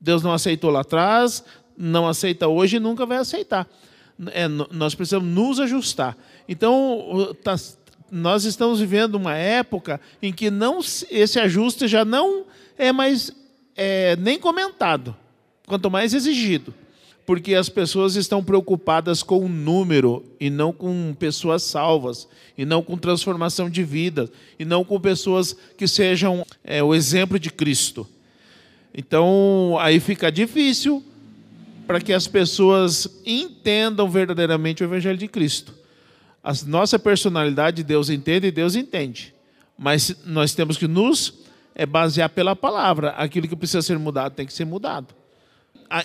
[0.00, 1.44] Deus não aceitou lá atrás,
[1.76, 3.68] não aceita hoje e nunca vai aceitar.
[4.30, 6.16] É, nós precisamos nos ajustar.
[6.48, 7.56] Então, tá,
[8.12, 12.44] nós estamos vivendo uma época em que não, esse ajuste já não
[12.76, 13.32] é mais
[13.74, 15.16] é, nem comentado,
[15.66, 16.74] quanto mais exigido.
[17.24, 22.82] Porque as pessoas estão preocupadas com o número e não com pessoas salvas, e não
[22.82, 28.06] com transformação de vida, e não com pessoas que sejam é, o exemplo de Cristo.
[28.92, 31.02] Então, aí fica difícil
[31.86, 35.81] para que as pessoas entendam verdadeiramente o Evangelho de Cristo.
[36.42, 39.34] A nossa personalidade Deus entende e Deus entende.
[39.78, 41.34] Mas nós temos que nos
[41.74, 43.10] é basear pela palavra.
[43.10, 45.14] Aquilo que precisa ser mudado tem que ser mudado.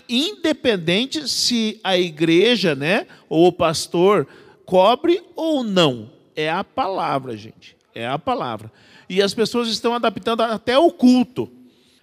[0.07, 4.27] Independente se a igreja, né, ou o pastor
[4.65, 7.75] cobre ou não, é a palavra, gente.
[7.95, 8.71] É a palavra.
[9.09, 11.49] E as pessoas estão adaptando até o culto.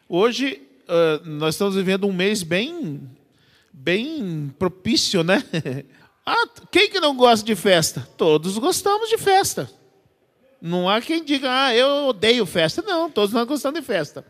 [0.08, 0.60] Hoje
[1.24, 3.00] nós estamos vivendo um mês bem,
[3.72, 5.42] bem propício, né?
[6.26, 8.08] ah, quem que não gosta de festa?
[8.16, 9.70] Todos gostamos de festa.
[10.60, 12.82] Não há quem diga, ah, eu odeio festa.
[12.82, 14.24] Não, todos nós gostamos de festa.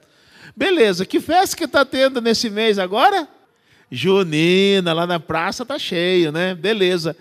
[0.56, 3.28] Beleza, que festa que está tendo nesse mês agora?
[3.90, 6.54] Junina, lá na praça está cheio, né?
[6.54, 7.16] Beleza.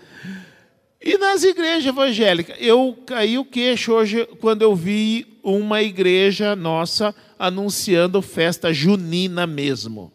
[1.00, 2.56] E nas igrejas evangélicas?
[2.58, 10.12] Eu caí o queixo hoje quando eu vi uma igreja nossa anunciando festa junina mesmo.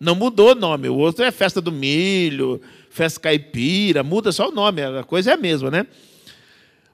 [0.00, 2.60] Não mudou o nome, o outro é festa do milho,
[2.92, 5.86] festa caipira, muda só o nome, a coisa é a mesma, né?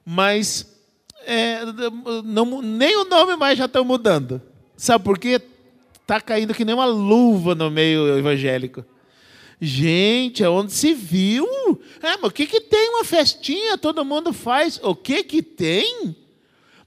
[0.05, 0.65] Mas
[1.25, 1.59] é,
[2.23, 4.41] não, nem o nome mais já estão mudando.
[4.77, 5.41] Sabe por quê?
[6.01, 8.83] Está caindo que nem uma luva no meio evangélico.
[9.61, 11.45] Gente, aonde se viu?
[12.01, 13.77] Ah, mas o que, que tem uma festinha?
[13.77, 14.79] Todo mundo faz.
[14.81, 16.15] O que que tem?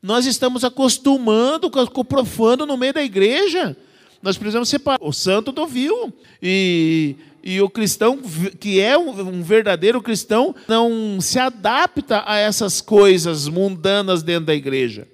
[0.02, 3.76] Nós estamos acostumando com o profano no meio da igreja.
[4.22, 6.12] Nós precisamos separar o santo do vil.
[6.42, 8.18] E e o cristão,
[8.60, 15.08] que é um verdadeiro cristão, não se adapta a essas coisas mundanas dentro da igreja.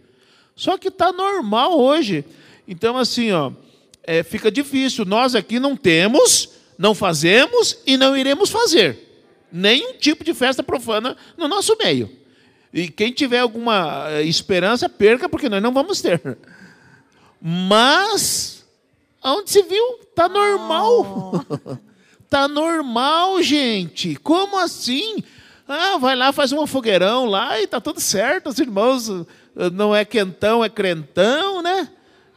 [0.55, 2.25] Só que está normal hoje.
[2.67, 3.53] Então, assim, ó,
[4.03, 5.05] é, fica difícil.
[5.05, 9.09] Nós aqui não temos, não fazemos e não iremos fazer
[9.53, 12.11] nenhum tipo de festa profana no nosso meio.
[12.73, 16.21] E quem tiver alguma eh, esperança, perca, porque nós não vamos ter.
[17.41, 18.65] Mas,
[19.25, 21.45] onde se viu, está normal.
[21.49, 21.77] Oh.
[22.29, 24.17] Tá normal, gente.
[24.17, 25.23] Como assim?
[25.67, 28.49] Ah, vai lá, faz um fogueirão lá e tá tudo certo.
[28.51, 31.89] Os irmãos eh, não é quentão, é crentão, né?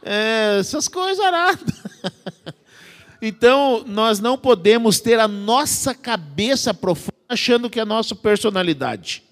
[0.02, 1.82] É, essas coisas aradas.
[3.20, 9.22] então, nós não podemos ter a nossa cabeça profunda achando que é a nossa personalidade.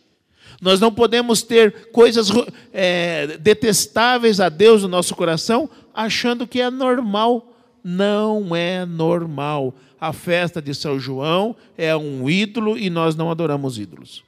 [0.60, 2.28] Nós não podemos ter coisas
[2.72, 7.49] é, detestáveis a Deus no nosso coração achando que é normal.
[7.82, 13.78] Não é normal a festa de São João é um ídolo e nós não adoramos
[13.78, 14.24] ídolos.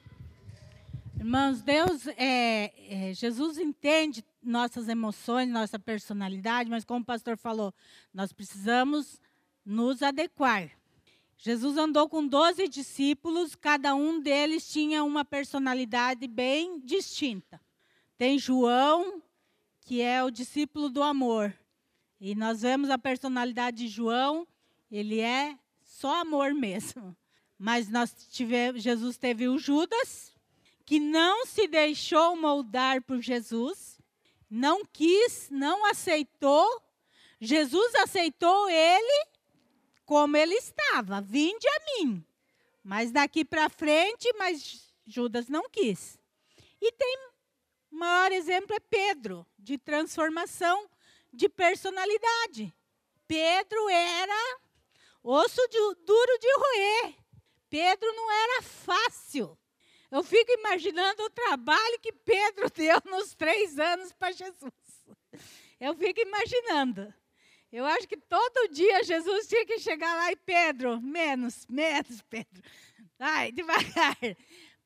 [1.17, 7.73] Irmãos, Deus, é, é, Jesus entende nossas emoções, nossa personalidade, mas como o pastor falou,
[8.13, 9.19] nós precisamos
[9.65, 10.69] nos adequar.
[11.37, 17.59] Jesus andou com 12 discípulos, cada um deles tinha uma personalidade bem distinta.
[18.17, 19.21] Tem João,
[19.81, 21.53] que é o discípulo do amor.
[22.25, 24.47] E nós vemos a personalidade de João,
[24.89, 27.13] ele é só amor mesmo.
[27.59, 30.33] Mas nós tivemos, Jesus teve o Judas,
[30.85, 33.99] que não se deixou moldar por Jesus,
[34.49, 36.81] não quis, não aceitou.
[37.41, 39.27] Jesus aceitou ele
[40.05, 42.25] como ele estava, vinde a mim.
[42.81, 46.17] Mas daqui para frente, mas Judas não quis.
[46.81, 47.17] E tem
[47.91, 50.87] maior exemplo é Pedro, de transformação
[51.33, 52.73] de personalidade.
[53.27, 54.59] Pedro era
[55.23, 57.15] osso de, duro de roer.
[57.69, 59.57] Pedro não era fácil.
[60.11, 64.71] Eu fico imaginando o trabalho que Pedro deu nos três anos para Jesus.
[65.79, 67.13] Eu fico imaginando.
[67.71, 72.61] Eu acho que todo dia Jesus tinha que chegar lá e Pedro, menos, menos, Pedro.
[73.17, 74.15] Ai, devagar.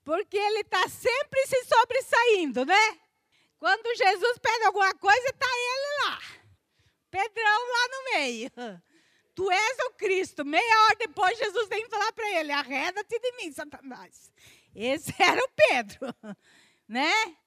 [0.06, 3.00] Porque ele está sempre se sobressaindo, né?
[3.60, 6.22] Quando Jesus pede alguma coisa, está ele lá.
[7.10, 8.52] Pedrão lá no meio.
[9.34, 10.46] Tu és o Cristo.
[10.46, 14.32] Meia hora depois, Jesus vem falar para ele: arreda-te de mim, Satanás.
[14.76, 16.16] Esse era o Pedro,
[16.88, 17.38] né?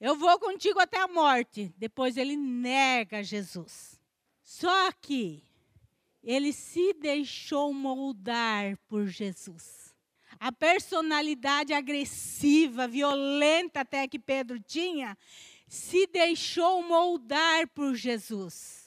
[0.00, 1.72] Eu vou contigo até a morte.
[1.76, 3.98] Depois ele nega Jesus.
[4.42, 5.42] Só que
[6.22, 9.94] ele se deixou moldar por Jesus.
[10.38, 15.18] A personalidade agressiva, violenta até que Pedro tinha,
[15.68, 18.78] se deixou moldar por Jesus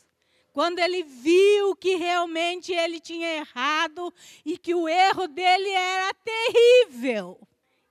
[0.54, 4.14] quando ele viu que realmente ele tinha errado
[4.46, 7.40] e que o erro dele era terrível,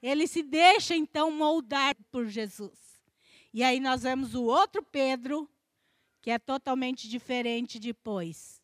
[0.03, 2.79] ele se deixa então moldar por Jesus.
[3.53, 5.49] E aí nós vemos o outro Pedro,
[6.21, 8.61] que é totalmente diferente depois.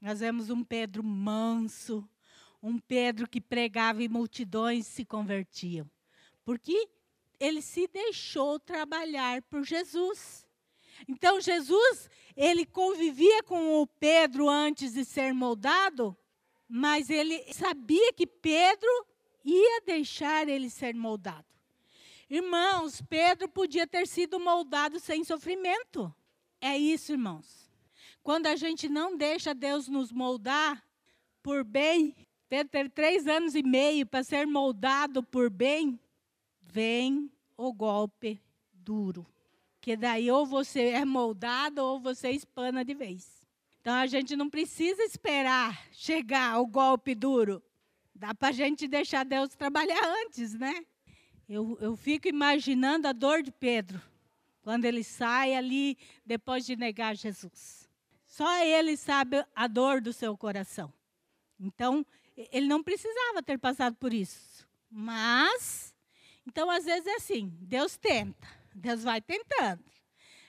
[0.00, 2.06] Nós vemos um Pedro manso,
[2.62, 5.88] um Pedro que pregava e multidões se convertiam.
[6.44, 6.88] Porque
[7.38, 10.46] ele se deixou trabalhar por Jesus.
[11.08, 16.16] Então Jesus, ele convivia com o Pedro antes de ser moldado,
[16.68, 19.06] mas ele sabia que Pedro
[19.44, 21.46] ia deixar ele ser moldado.
[22.28, 26.12] Irmãos, Pedro podia ter sido moldado sem sofrimento.
[26.60, 27.70] É isso, irmãos.
[28.22, 30.84] quando a gente não deixa Deus nos moldar
[31.40, 32.12] por bem,
[32.48, 35.96] ter, três anos e meio para ser moldado por bem,
[36.76, 38.38] vem o golpe
[38.70, 39.26] duro.
[39.80, 43.46] Que daí ou você é moldado ou você espana de vez.
[43.80, 47.62] Então a gente não precisa esperar chegar o golpe duro.
[48.14, 50.84] Dá para a gente deixar Deus trabalhar antes, né?
[51.48, 54.02] Eu, eu fico imaginando a dor de Pedro,
[54.60, 55.96] quando ele sai ali
[56.26, 57.88] depois de negar Jesus.
[58.26, 60.92] Só ele sabe a dor do seu coração.
[61.58, 62.04] Então,
[62.36, 64.68] ele não precisava ter passado por isso.
[64.90, 65.95] Mas,
[66.46, 69.84] então às vezes é assim: Deus tenta, Deus vai tentando,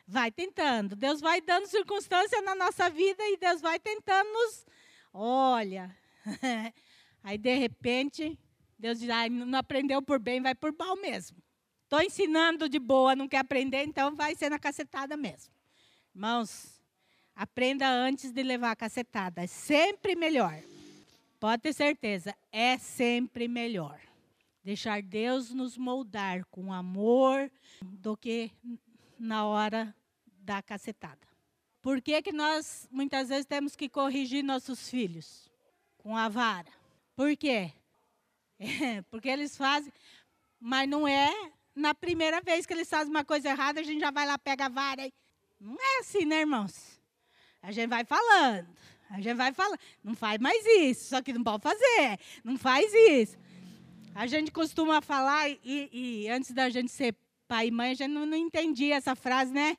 [0.07, 4.65] vai tentando, Deus vai dando circunstância na nossa vida e Deus vai tentando nos.
[5.13, 5.95] Olha,
[7.23, 8.37] aí de repente,
[8.77, 11.37] Deus diz: ah, não aprendeu por bem, vai por mal mesmo.
[11.83, 15.53] Estou ensinando de boa, não quer aprender, então vai ser na cacetada mesmo.
[16.13, 16.77] Irmãos,
[17.37, 19.43] Aprenda antes de levar a cacetada.
[19.43, 20.59] É sempre melhor.
[21.39, 23.99] Pode ter certeza, é sempre melhor.
[24.67, 27.49] Deixar Deus nos moldar com amor
[27.81, 28.51] do que
[29.17, 29.95] na hora
[30.41, 31.25] da cacetada.
[31.81, 35.49] Por que, que nós muitas vezes temos que corrigir nossos filhos?
[35.97, 36.67] Com a vara.
[37.15, 37.71] Por quê?
[38.59, 39.89] É, porque eles fazem,
[40.59, 41.31] mas não é
[41.73, 44.65] na primeira vez que eles fazem uma coisa errada, a gente já vai lá, pega
[44.65, 45.07] a vara.
[45.07, 45.13] E...
[45.61, 46.99] Não é assim, né, irmãos?
[47.61, 48.67] A gente vai falando.
[49.09, 49.79] A gente vai falando.
[50.03, 51.11] Não faz mais isso.
[51.11, 52.19] Só que não pode fazer.
[52.43, 53.37] Não faz isso.
[54.17, 57.15] A gente costuma falar, e, e antes da gente ser
[57.47, 59.77] pai e mãe, a gente não, não entendia essa frase, né?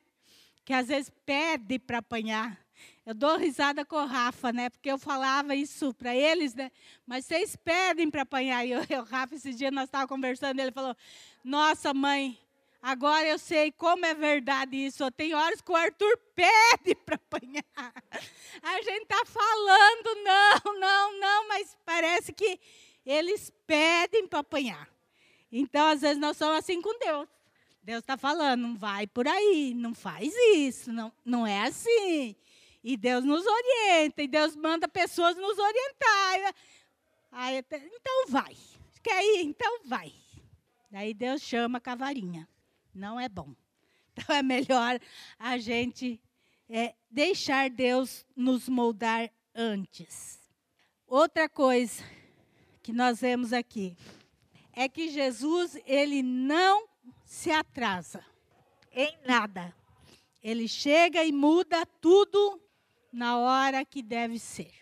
[0.63, 2.57] Que às vezes pede para apanhar.
[3.05, 4.69] Eu dou risada com o Rafa, né?
[4.69, 6.71] Porque eu falava isso para eles, né?
[7.05, 8.65] Mas vocês pedem para apanhar.
[8.65, 10.95] E o Rafa, esse dia nós estávamos conversando, ele falou:
[11.43, 12.39] Nossa, mãe,
[12.81, 15.11] Agora eu sei como é verdade isso.
[15.11, 17.63] Tem horas que o Arthur pede para apanhar.
[18.63, 22.57] A gente está falando, não, não, não, mas parece que
[23.09, 24.89] eles pedem para apanhar.
[25.51, 27.27] Então, às vezes, nós somos assim com Deus.
[27.81, 32.35] Deus está falando, não vai por aí, não faz isso, não, não é assim.
[32.83, 36.55] E Deus nos orienta, e Deus manda pessoas nos orientar.
[37.31, 38.55] Aí, então vai.
[39.01, 39.43] Quer ir?
[39.43, 40.13] Então vai.
[40.91, 42.47] Daí Deus chama a cavarinha
[42.99, 43.55] não é bom.
[44.11, 44.99] Então é melhor
[45.37, 46.19] a gente
[46.67, 50.37] é, deixar Deus nos moldar antes.
[51.07, 52.03] Outra coisa
[52.89, 53.95] que nós vemos aqui
[54.73, 56.87] é que Jesus ele não
[57.23, 58.25] se atrasa
[58.91, 59.75] em nada.
[60.41, 62.59] Ele chega e muda tudo
[63.13, 64.73] na hora que deve ser.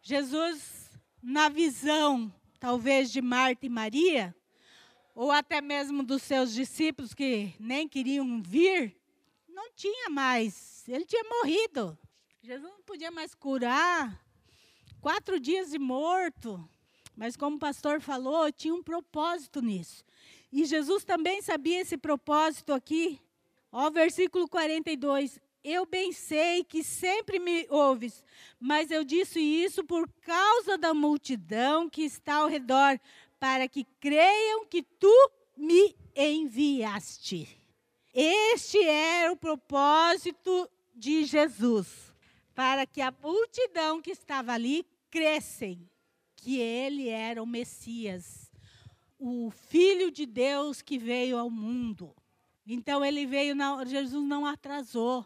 [0.00, 0.90] Jesus,
[1.22, 4.34] na visão, talvez de Marta e Maria,
[5.14, 8.96] ou até mesmo dos seus discípulos que nem queriam vir,
[9.46, 10.88] não tinha mais.
[10.88, 11.98] Ele tinha morrido.
[12.42, 14.24] Jesus não podia mais curar.
[15.02, 16.66] Quatro dias de morto.
[17.16, 20.04] Mas como o pastor falou, tinha um propósito nisso.
[20.52, 23.20] E Jesus também sabia esse propósito aqui.
[23.70, 25.40] Ó, versículo 42.
[25.64, 28.24] Eu bem sei que sempre me ouves,
[28.58, 32.98] mas eu disse isso por causa da multidão que está ao redor,
[33.38, 37.48] para que creiam que tu me enviaste.
[38.12, 42.12] Este era o propósito de Jesus,
[42.54, 45.88] para que a multidão que estava ali crescem
[46.42, 48.50] que ele era o Messias,
[49.16, 52.12] o Filho de Deus que veio ao mundo.
[52.66, 55.24] Então ele veio, na, Jesus não atrasou.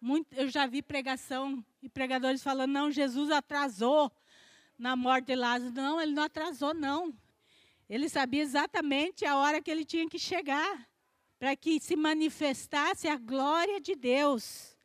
[0.00, 4.12] Muito, eu já vi pregação e pregadores falando, não, Jesus atrasou
[4.78, 5.72] na morte de Lázaro.
[5.72, 7.12] Não, ele não atrasou, não.
[7.90, 10.88] Ele sabia exatamente a hora que ele tinha que chegar,
[11.36, 14.76] para que se manifestasse a glória de Deus.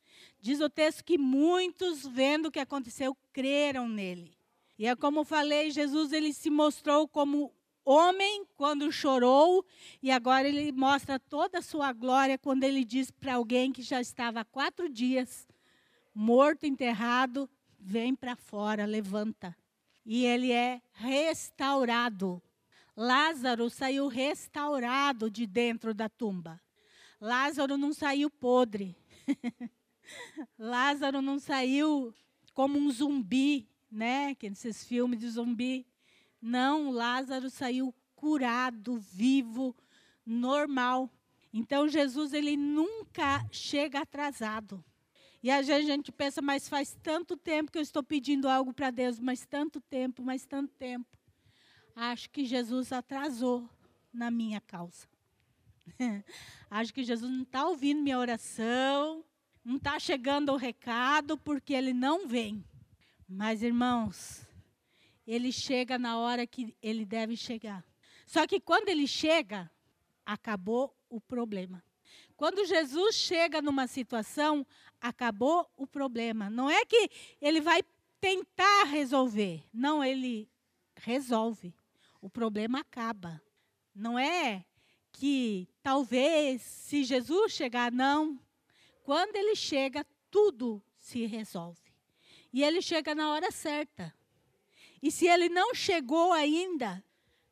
[0.41, 4.35] Diz o texto que muitos, vendo o que aconteceu, creram nele.
[4.77, 7.53] E é como falei, Jesus ele se mostrou como
[7.85, 9.65] homem quando chorou,
[10.01, 13.99] e agora ele mostra toda a sua glória quando ele diz para alguém que já
[13.99, 15.47] estava há quatro dias
[16.13, 17.49] morto, enterrado:
[17.79, 19.55] vem para fora, levanta.
[20.05, 22.41] E ele é restaurado.
[22.95, 26.61] Lázaro saiu restaurado de dentro da tumba.
[27.19, 28.95] Lázaro não saiu podre.
[30.59, 32.13] Lázaro não saiu
[32.53, 34.35] como um zumbi, né?
[34.35, 35.85] Que nesses filmes de zumbi.
[36.41, 39.75] Não, Lázaro saiu curado, vivo,
[40.25, 41.09] normal.
[41.53, 44.83] Então Jesus ele nunca chega atrasado.
[45.41, 49.19] E a gente pensa, mas faz tanto tempo que eu estou pedindo algo para Deus,
[49.19, 51.17] mas tanto tempo, mas tanto tempo
[51.95, 53.69] acho que Jesus atrasou
[54.11, 55.07] na minha causa.
[56.69, 59.23] acho que Jesus não está ouvindo minha oração,
[59.63, 62.63] não está chegando o recado porque ele não vem.
[63.27, 64.47] Mas, irmãos,
[65.25, 67.83] ele chega na hora que ele deve chegar.
[68.25, 69.69] Só que quando ele chega,
[70.25, 71.83] acabou o problema.
[72.35, 74.65] Quando Jesus chega numa situação,
[74.99, 76.49] acabou o problema.
[76.49, 77.09] Não é que
[77.41, 77.83] ele vai
[78.19, 79.63] tentar resolver.
[79.73, 80.49] Não, ele
[80.95, 81.73] resolve.
[82.21, 83.41] O problema acaba.
[83.93, 84.65] Não é
[85.11, 88.39] que talvez, se Jesus chegar, não.
[89.03, 91.82] Quando ele chega, tudo se resolve.
[92.53, 94.13] E ele chega na hora certa.
[95.01, 97.03] E se ele não chegou ainda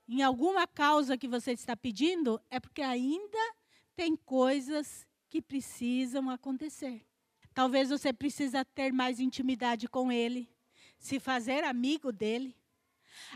[0.07, 3.55] em alguma causa que você está pedindo, é porque ainda
[3.95, 7.05] tem coisas que precisam acontecer.
[7.53, 10.49] Talvez você precisa ter mais intimidade com ele,
[10.97, 12.55] se fazer amigo dele.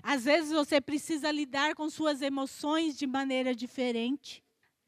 [0.03, 4.43] Às vezes você precisa lidar com suas emoções de maneira diferente.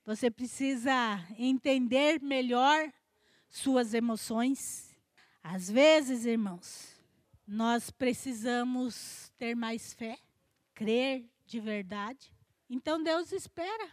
[0.05, 0.93] Você precisa
[1.37, 2.93] entender melhor
[3.49, 4.86] suas emoções.
[5.49, 6.89] Às vezes, irmãos,
[7.47, 10.19] nós precisamos ter mais fé,
[10.75, 12.33] crer de verdade.
[12.69, 13.89] Então Deus espera.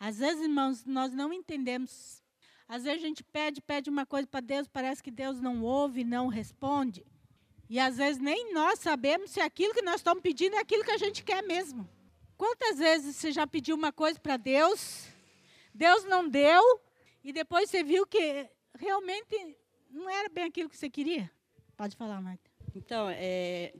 [0.00, 2.20] Às vezes, irmãos, nós não entendemos.
[2.66, 6.02] Às vezes a gente pede, pede uma coisa para Deus, parece que Deus não ouve,
[6.02, 7.06] não responde.
[7.70, 10.90] E às vezes nem nós sabemos se aquilo que nós estamos pedindo é aquilo que
[10.90, 11.88] a gente quer mesmo.
[12.36, 15.06] Quantas vezes você já pediu uma coisa para Deus,
[15.72, 16.80] Deus não deu,
[17.22, 19.56] e depois você viu que realmente
[19.96, 21.30] não era bem aquilo que você queria?
[21.76, 22.50] Pode falar, Marta.
[22.74, 23.72] Então, é,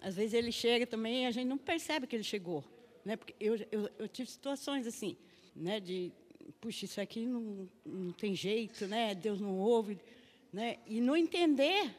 [0.00, 2.64] às vezes ele chega também e a gente não percebe que ele chegou.
[3.04, 3.16] Né?
[3.16, 5.16] Porque eu, eu, eu tive situações assim,
[5.54, 6.12] né, de,
[6.60, 9.14] puxa, isso aqui não, não tem jeito, né?
[9.14, 9.98] Deus não ouve.
[10.52, 10.78] Né?
[10.86, 11.94] E não entender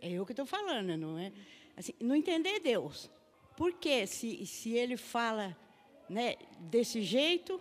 [0.00, 1.32] é eu que estou falando, não é?
[1.76, 3.10] Assim, não entender Deus.
[3.56, 4.06] Por quê?
[4.06, 5.56] Se, se ele fala
[6.08, 7.60] né, desse jeito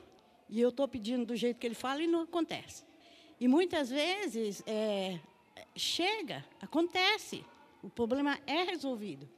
[0.50, 2.84] e eu estou pedindo do jeito que ele fala e não acontece.
[3.40, 5.20] E muitas vezes é,
[5.76, 7.44] chega, acontece,
[7.82, 9.30] o problema é resolvido.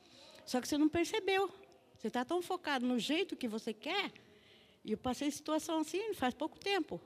[0.46, 1.52] Só que você não percebeu.
[1.96, 4.12] Você está tão focado no jeito que você quer.
[4.86, 7.02] E eu passei situação assim faz pouco tempo.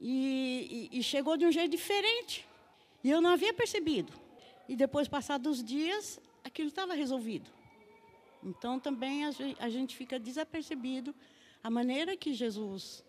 [0.00, 2.46] E, e, e chegou de um jeito diferente.
[3.02, 4.12] E eu não havia percebido.
[4.68, 7.50] E depois, passados os dias, aquilo estava resolvido.
[8.42, 9.24] Então, também
[9.58, 11.14] a gente fica desapercebido
[11.62, 13.04] a maneira que Jesus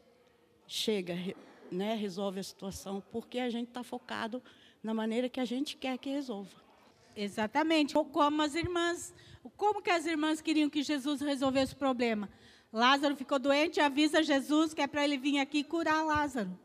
[0.68, 1.16] chega,
[1.72, 4.42] né, resolve a situação, porque a gente está focado
[4.86, 6.56] na maneira que a gente quer que resolva.
[7.18, 7.96] Exatamente.
[7.96, 9.16] Como as irmãs,
[9.58, 12.30] como que as irmãs queriam que Jesus resolvesse o problema?
[12.72, 16.56] Lázaro ficou doente, avisa Jesus que é para ele vir aqui curar Lázaro.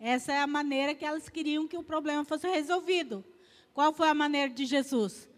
[0.00, 3.24] Essa é a maneira que elas queriam que o problema fosse resolvido.
[3.72, 5.28] Qual foi a maneira de Jesus?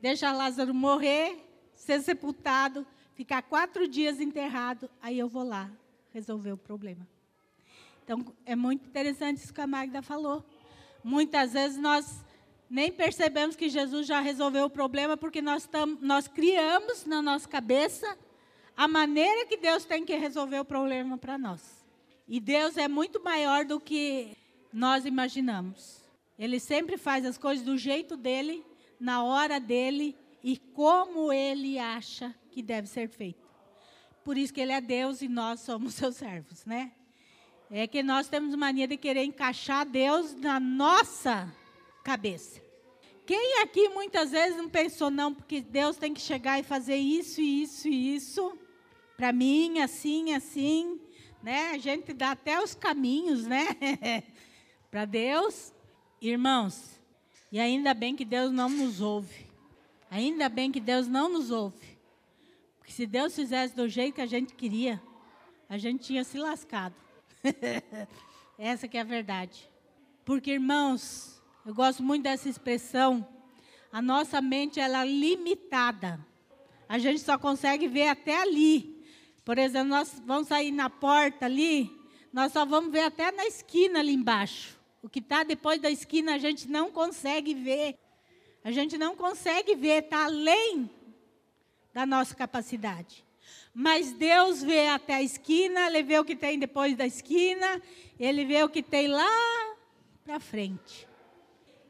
[0.00, 1.36] Deixa Lázaro morrer,
[1.74, 5.70] ser sepultado, ficar quatro dias enterrado, aí eu vou lá
[6.14, 7.06] resolver o problema.
[8.04, 10.42] Então, é muito interessante isso que a Magda falou.
[11.02, 12.24] Muitas vezes nós
[12.68, 17.48] nem percebemos que Jesus já resolveu o problema porque nós, tam, nós criamos na nossa
[17.48, 18.16] cabeça
[18.76, 21.84] a maneira que Deus tem que resolver o problema para nós.
[22.26, 24.36] E Deus é muito maior do que
[24.72, 26.00] nós imaginamos.
[26.38, 28.64] Ele sempre faz as coisas do jeito dele,
[28.98, 33.46] na hora dele e como ele acha que deve ser feito.
[34.24, 36.92] Por isso que ele é Deus e nós somos seus servos, né?
[37.74, 41.50] É que nós temos mania de querer encaixar Deus na nossa
[42.04, 42.60] cabeça.
[43.24, 47.40] Quem aqui muitas vezes não pensou, não, porque Deus tem que chegar e fazer isso,
[47.40, 48.58] isso e isso,
[49.16, 51.00] para mim, assim, assim,
[51.42, 51.70] né?
[51.70, 53.64] A gente dá até os caminhos, né?
[54.90, 55.72] para Deus.
[56.20, 57.00] Irmãos,
[57.50, 59.46] e ainda bem que Deus não nos ouve.
[60.10, 61.98] Ainda bem que Deus não nos ouve.
[62.78, 65.02] Porque se Deus fizesse do jeito que a gente queria,
[65.70, 66.94] a gente tinha se lascado.
[68.58, 69.68] Essa que é a verdade.
[70.24, 73.26] Porque, irmãos, eu gosto muito dessa expressão.
[73.90, 76.24] A nossa mente ela é limitada.
[76.88, 79.02] A gente só consegue ver até ali.
[79.44, 81.90] Por exemplo, nós vamos sair na porta ali,
[82.32, 84.78] nós só vamos ver até na esquina ali embaixo.
[85.02, 87.98] O que está depois da esquina a gente não consegue ver.
[88.62, 90.88] A gente não consegue ver, está além
[91.92, 93.24] da nossa capacidade.
[93.74, 97.80] Mas Deus vê até a esquina, Ele vê o que tem depois da esquina,
[98.18, 99.76] Ele vê o que tem lá
[100.24, 101.08] para frente.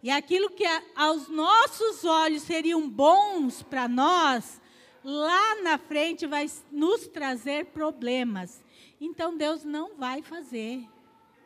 [0.02, 0.64] E aquilo que
[0.96, 4.60] aos nossos olhos seriam bons para nós,
[5.04, 8.62] lá na frente vai nos trazer problemas.
[9.00, 10.88] Então Deus não vai fazer.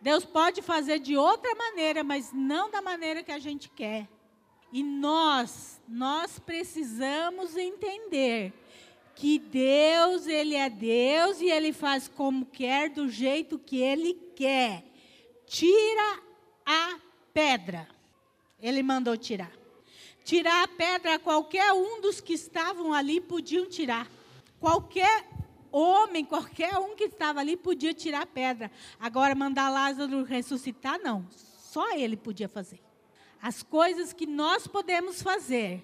[0.00, 4.08] Deus pode fazer de outra maneira, mas não da maneira que a gente quer.
[4.72, 8.52] E nós, nós precisamos entender
[9.16, 14.84] que Deus, ele é Deus e ele faz como quer, do jeito que ele quer.
[15.46, 16.20] Tira
[16.66, 17.00] a
[17.32, 17.88] pedra.
[18.60, 19.50] Ele mandou tirar.
[20.22, 24.06] Tirar a pedra, qualquer um dos que estavam ali podiam tirar.
[24.60, 25.26] Qualquer
[25.72, 28.70] homem, qualquer um que estava ali podia tirar a pedra.
[29.00, 31.26] Agora, mandar Lázaro ressuscitar, não.
[31.30, 32.80] Só ele podia fazer.
[33.40, 35.82] As coisas que nós podemos fazer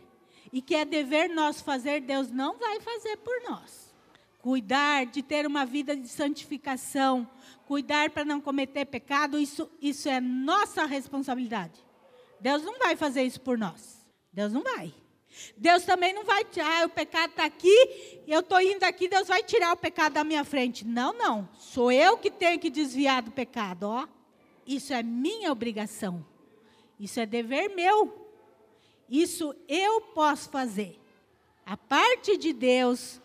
[0.53, 3.93] e que é dever nós fazer, Deus não vai fazer por nós.
[4.41, 7.29] Cuidar de ter uma vida de santificação,
[7.67, 11.83] cuidar para não cometer pecado, isso, isso é nossa responsabilidade.
[12.41, 14.05] Deus não vai fazer isso por nós.
[14.33, 14.93] Deus não vai.
[15.57, 19.29] Deus também não vai tirar, ah, o pecado está aqui, eu estou indo aqui, Deus
[19.29, 20.85] vai tirar o pecado da minha frente.
[20.85, 21.49] Não, não.
[21.59, 24.07] Sou eu que tenho que desviar do pecado, ó.
[24.67, 26.25] Isso é minha obrigação.
[26.99, 28.22] Isso é dever meu.
[29.09, 30.99] Isso eu posso fazer.
[31.65, 33.21] A parte de Deus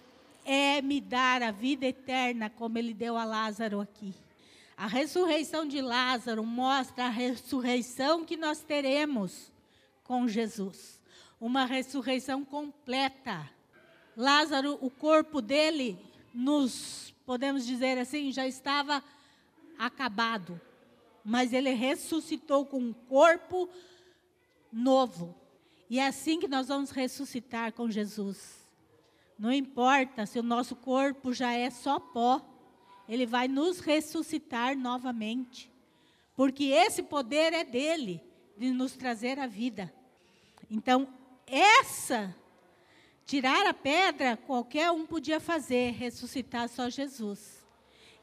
[0.45, 4.13] é me dar a vida eterna, como ele deu a Lázaro aqui.
[4.75, 9.51] A ressurreição de Lázaro mostra a ressurreição que nós teremos
[10.03, 11.01] com Jesus.
[11.39, 13.49] Uma ressurreição completa.
[14.15, 15.97] Lázaro, o corpo dele,
[16.33, 19.03] nos podemos dizer assim, já estava
[19.77, 20.61] acabado
[21.29, 23.67] mas ele ressuscitou com um corpo
[24.71, 25.35] novo.
[25.89, 28.65] E é assim que nós vamos ressuscitar com Jesus.
[29.39, 32.41] Não importa se o nosso corpo já é só pó,
[33.07, 35.71] ele vai nos ressuscitar novamente.
[36.35, 38.21] Porque esse poder é dele,
[38.57, 39.93] de nos trazer a vida.
[40.69, 41.07] Então,
[41.45, 42.35] essa,
[43.25, 47.65] tirar a pedra, qualquer um podia fazer, ressuscitar só Jesus.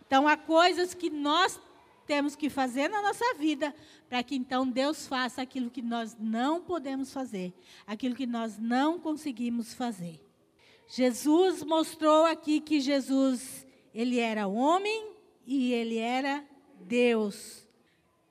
[0.07, 1.59] Então, há coisas que nós
[2.07, 3.75] temos que fazer na nossa vida
[4.09, 7.53] para que então Deus faça aquilo que nós não podemos fazer,
[7.87, 10.21] aquilo que nós não conseguimos fazer.
[10.87, 15.13] Jesus mostrou aqui que Jesus, ele era homem
[15.47, 16.47] e ele era
[16.81, 17.67] Deus,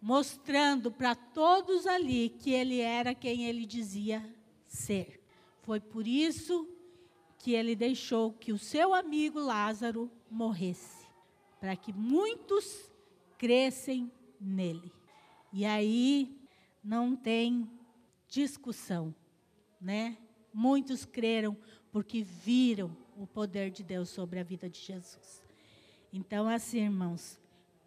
[0.02, 4.24] mostrando para todos ali que ele era quem ele dizia
[4.68, 5.20] ser.
[5.64, 6.68] Foi por isso
[7.40, 11.06] que ele deixou que o seu amigo Lázaro morresse,
[11.60, 12.90] para que muitos
[13.44, 14.90] crescem nele.
[15.52, 16.34] E aí
[16.82, 17.70] não tem
[18.26, 19.14] discussão,
[19.82, 20.18] né?
[20.54, 21.58] Muitos creram
[21.92, 25.44] porque viram o poder de Deus sobre a vida de Jesus.
[26.14, 27.38] Então, assim, irmãos,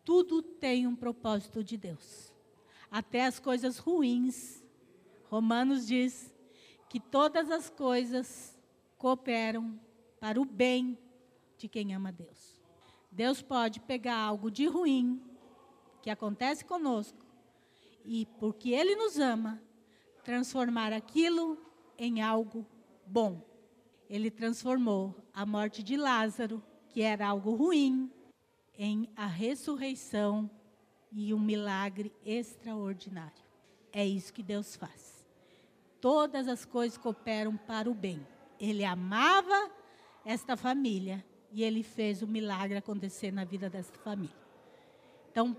[0.04, 2.30] tudo tem um propósito de Deus.
[2.90, 4.62] Até as coisas ruins.
[5.30, 6.34] Romanos diz
[6.86, 8.60] que todas as coisas
[8.98, 9.80] cooperam
[10.20, 10.98] para o bem
[11.56, 12.60] de quem ama Deus.
[13.10, 15.34] Deus pode pegar algo de ruim
[16.06, 17.18] que acontece conosco
[18.04, 19.60] e porque Ele nos ama,
[20.22, 21.58] transformar aquilo
[21.98, 22.64] em algo
[23.04, 23.44] bom.
[24.08, 28.08] Ele transformou a morte de Lázaro, que era algo ruim,
[28.78, 30.48] em a ressurreição
[31.10, 33.42] e um milagre extraordinário.
[33.92, 35.26] É isso que Deus faz.
[36.00, 38.24] Todas as coisas cooperam para o bem.
[38.60, 39.72] Ele amava
[40.24, 44.46] esta família e ele fez o milagre acontecer na vida desta família.
[45.32, 45.54] Então,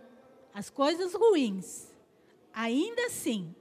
[0.54, 1.92] as coisas ruins,
[2.54, 3.54] ainda assim,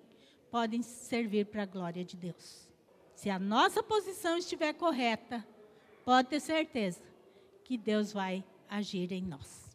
[0.51, 2.69] podem servir para a glória de Deus.
[3.15, 5.47] Se a nossa posição estiver correta,
[6.05, 7.03] pode ter certeza
[7.65, 9.66] que Deus vai agir em nós.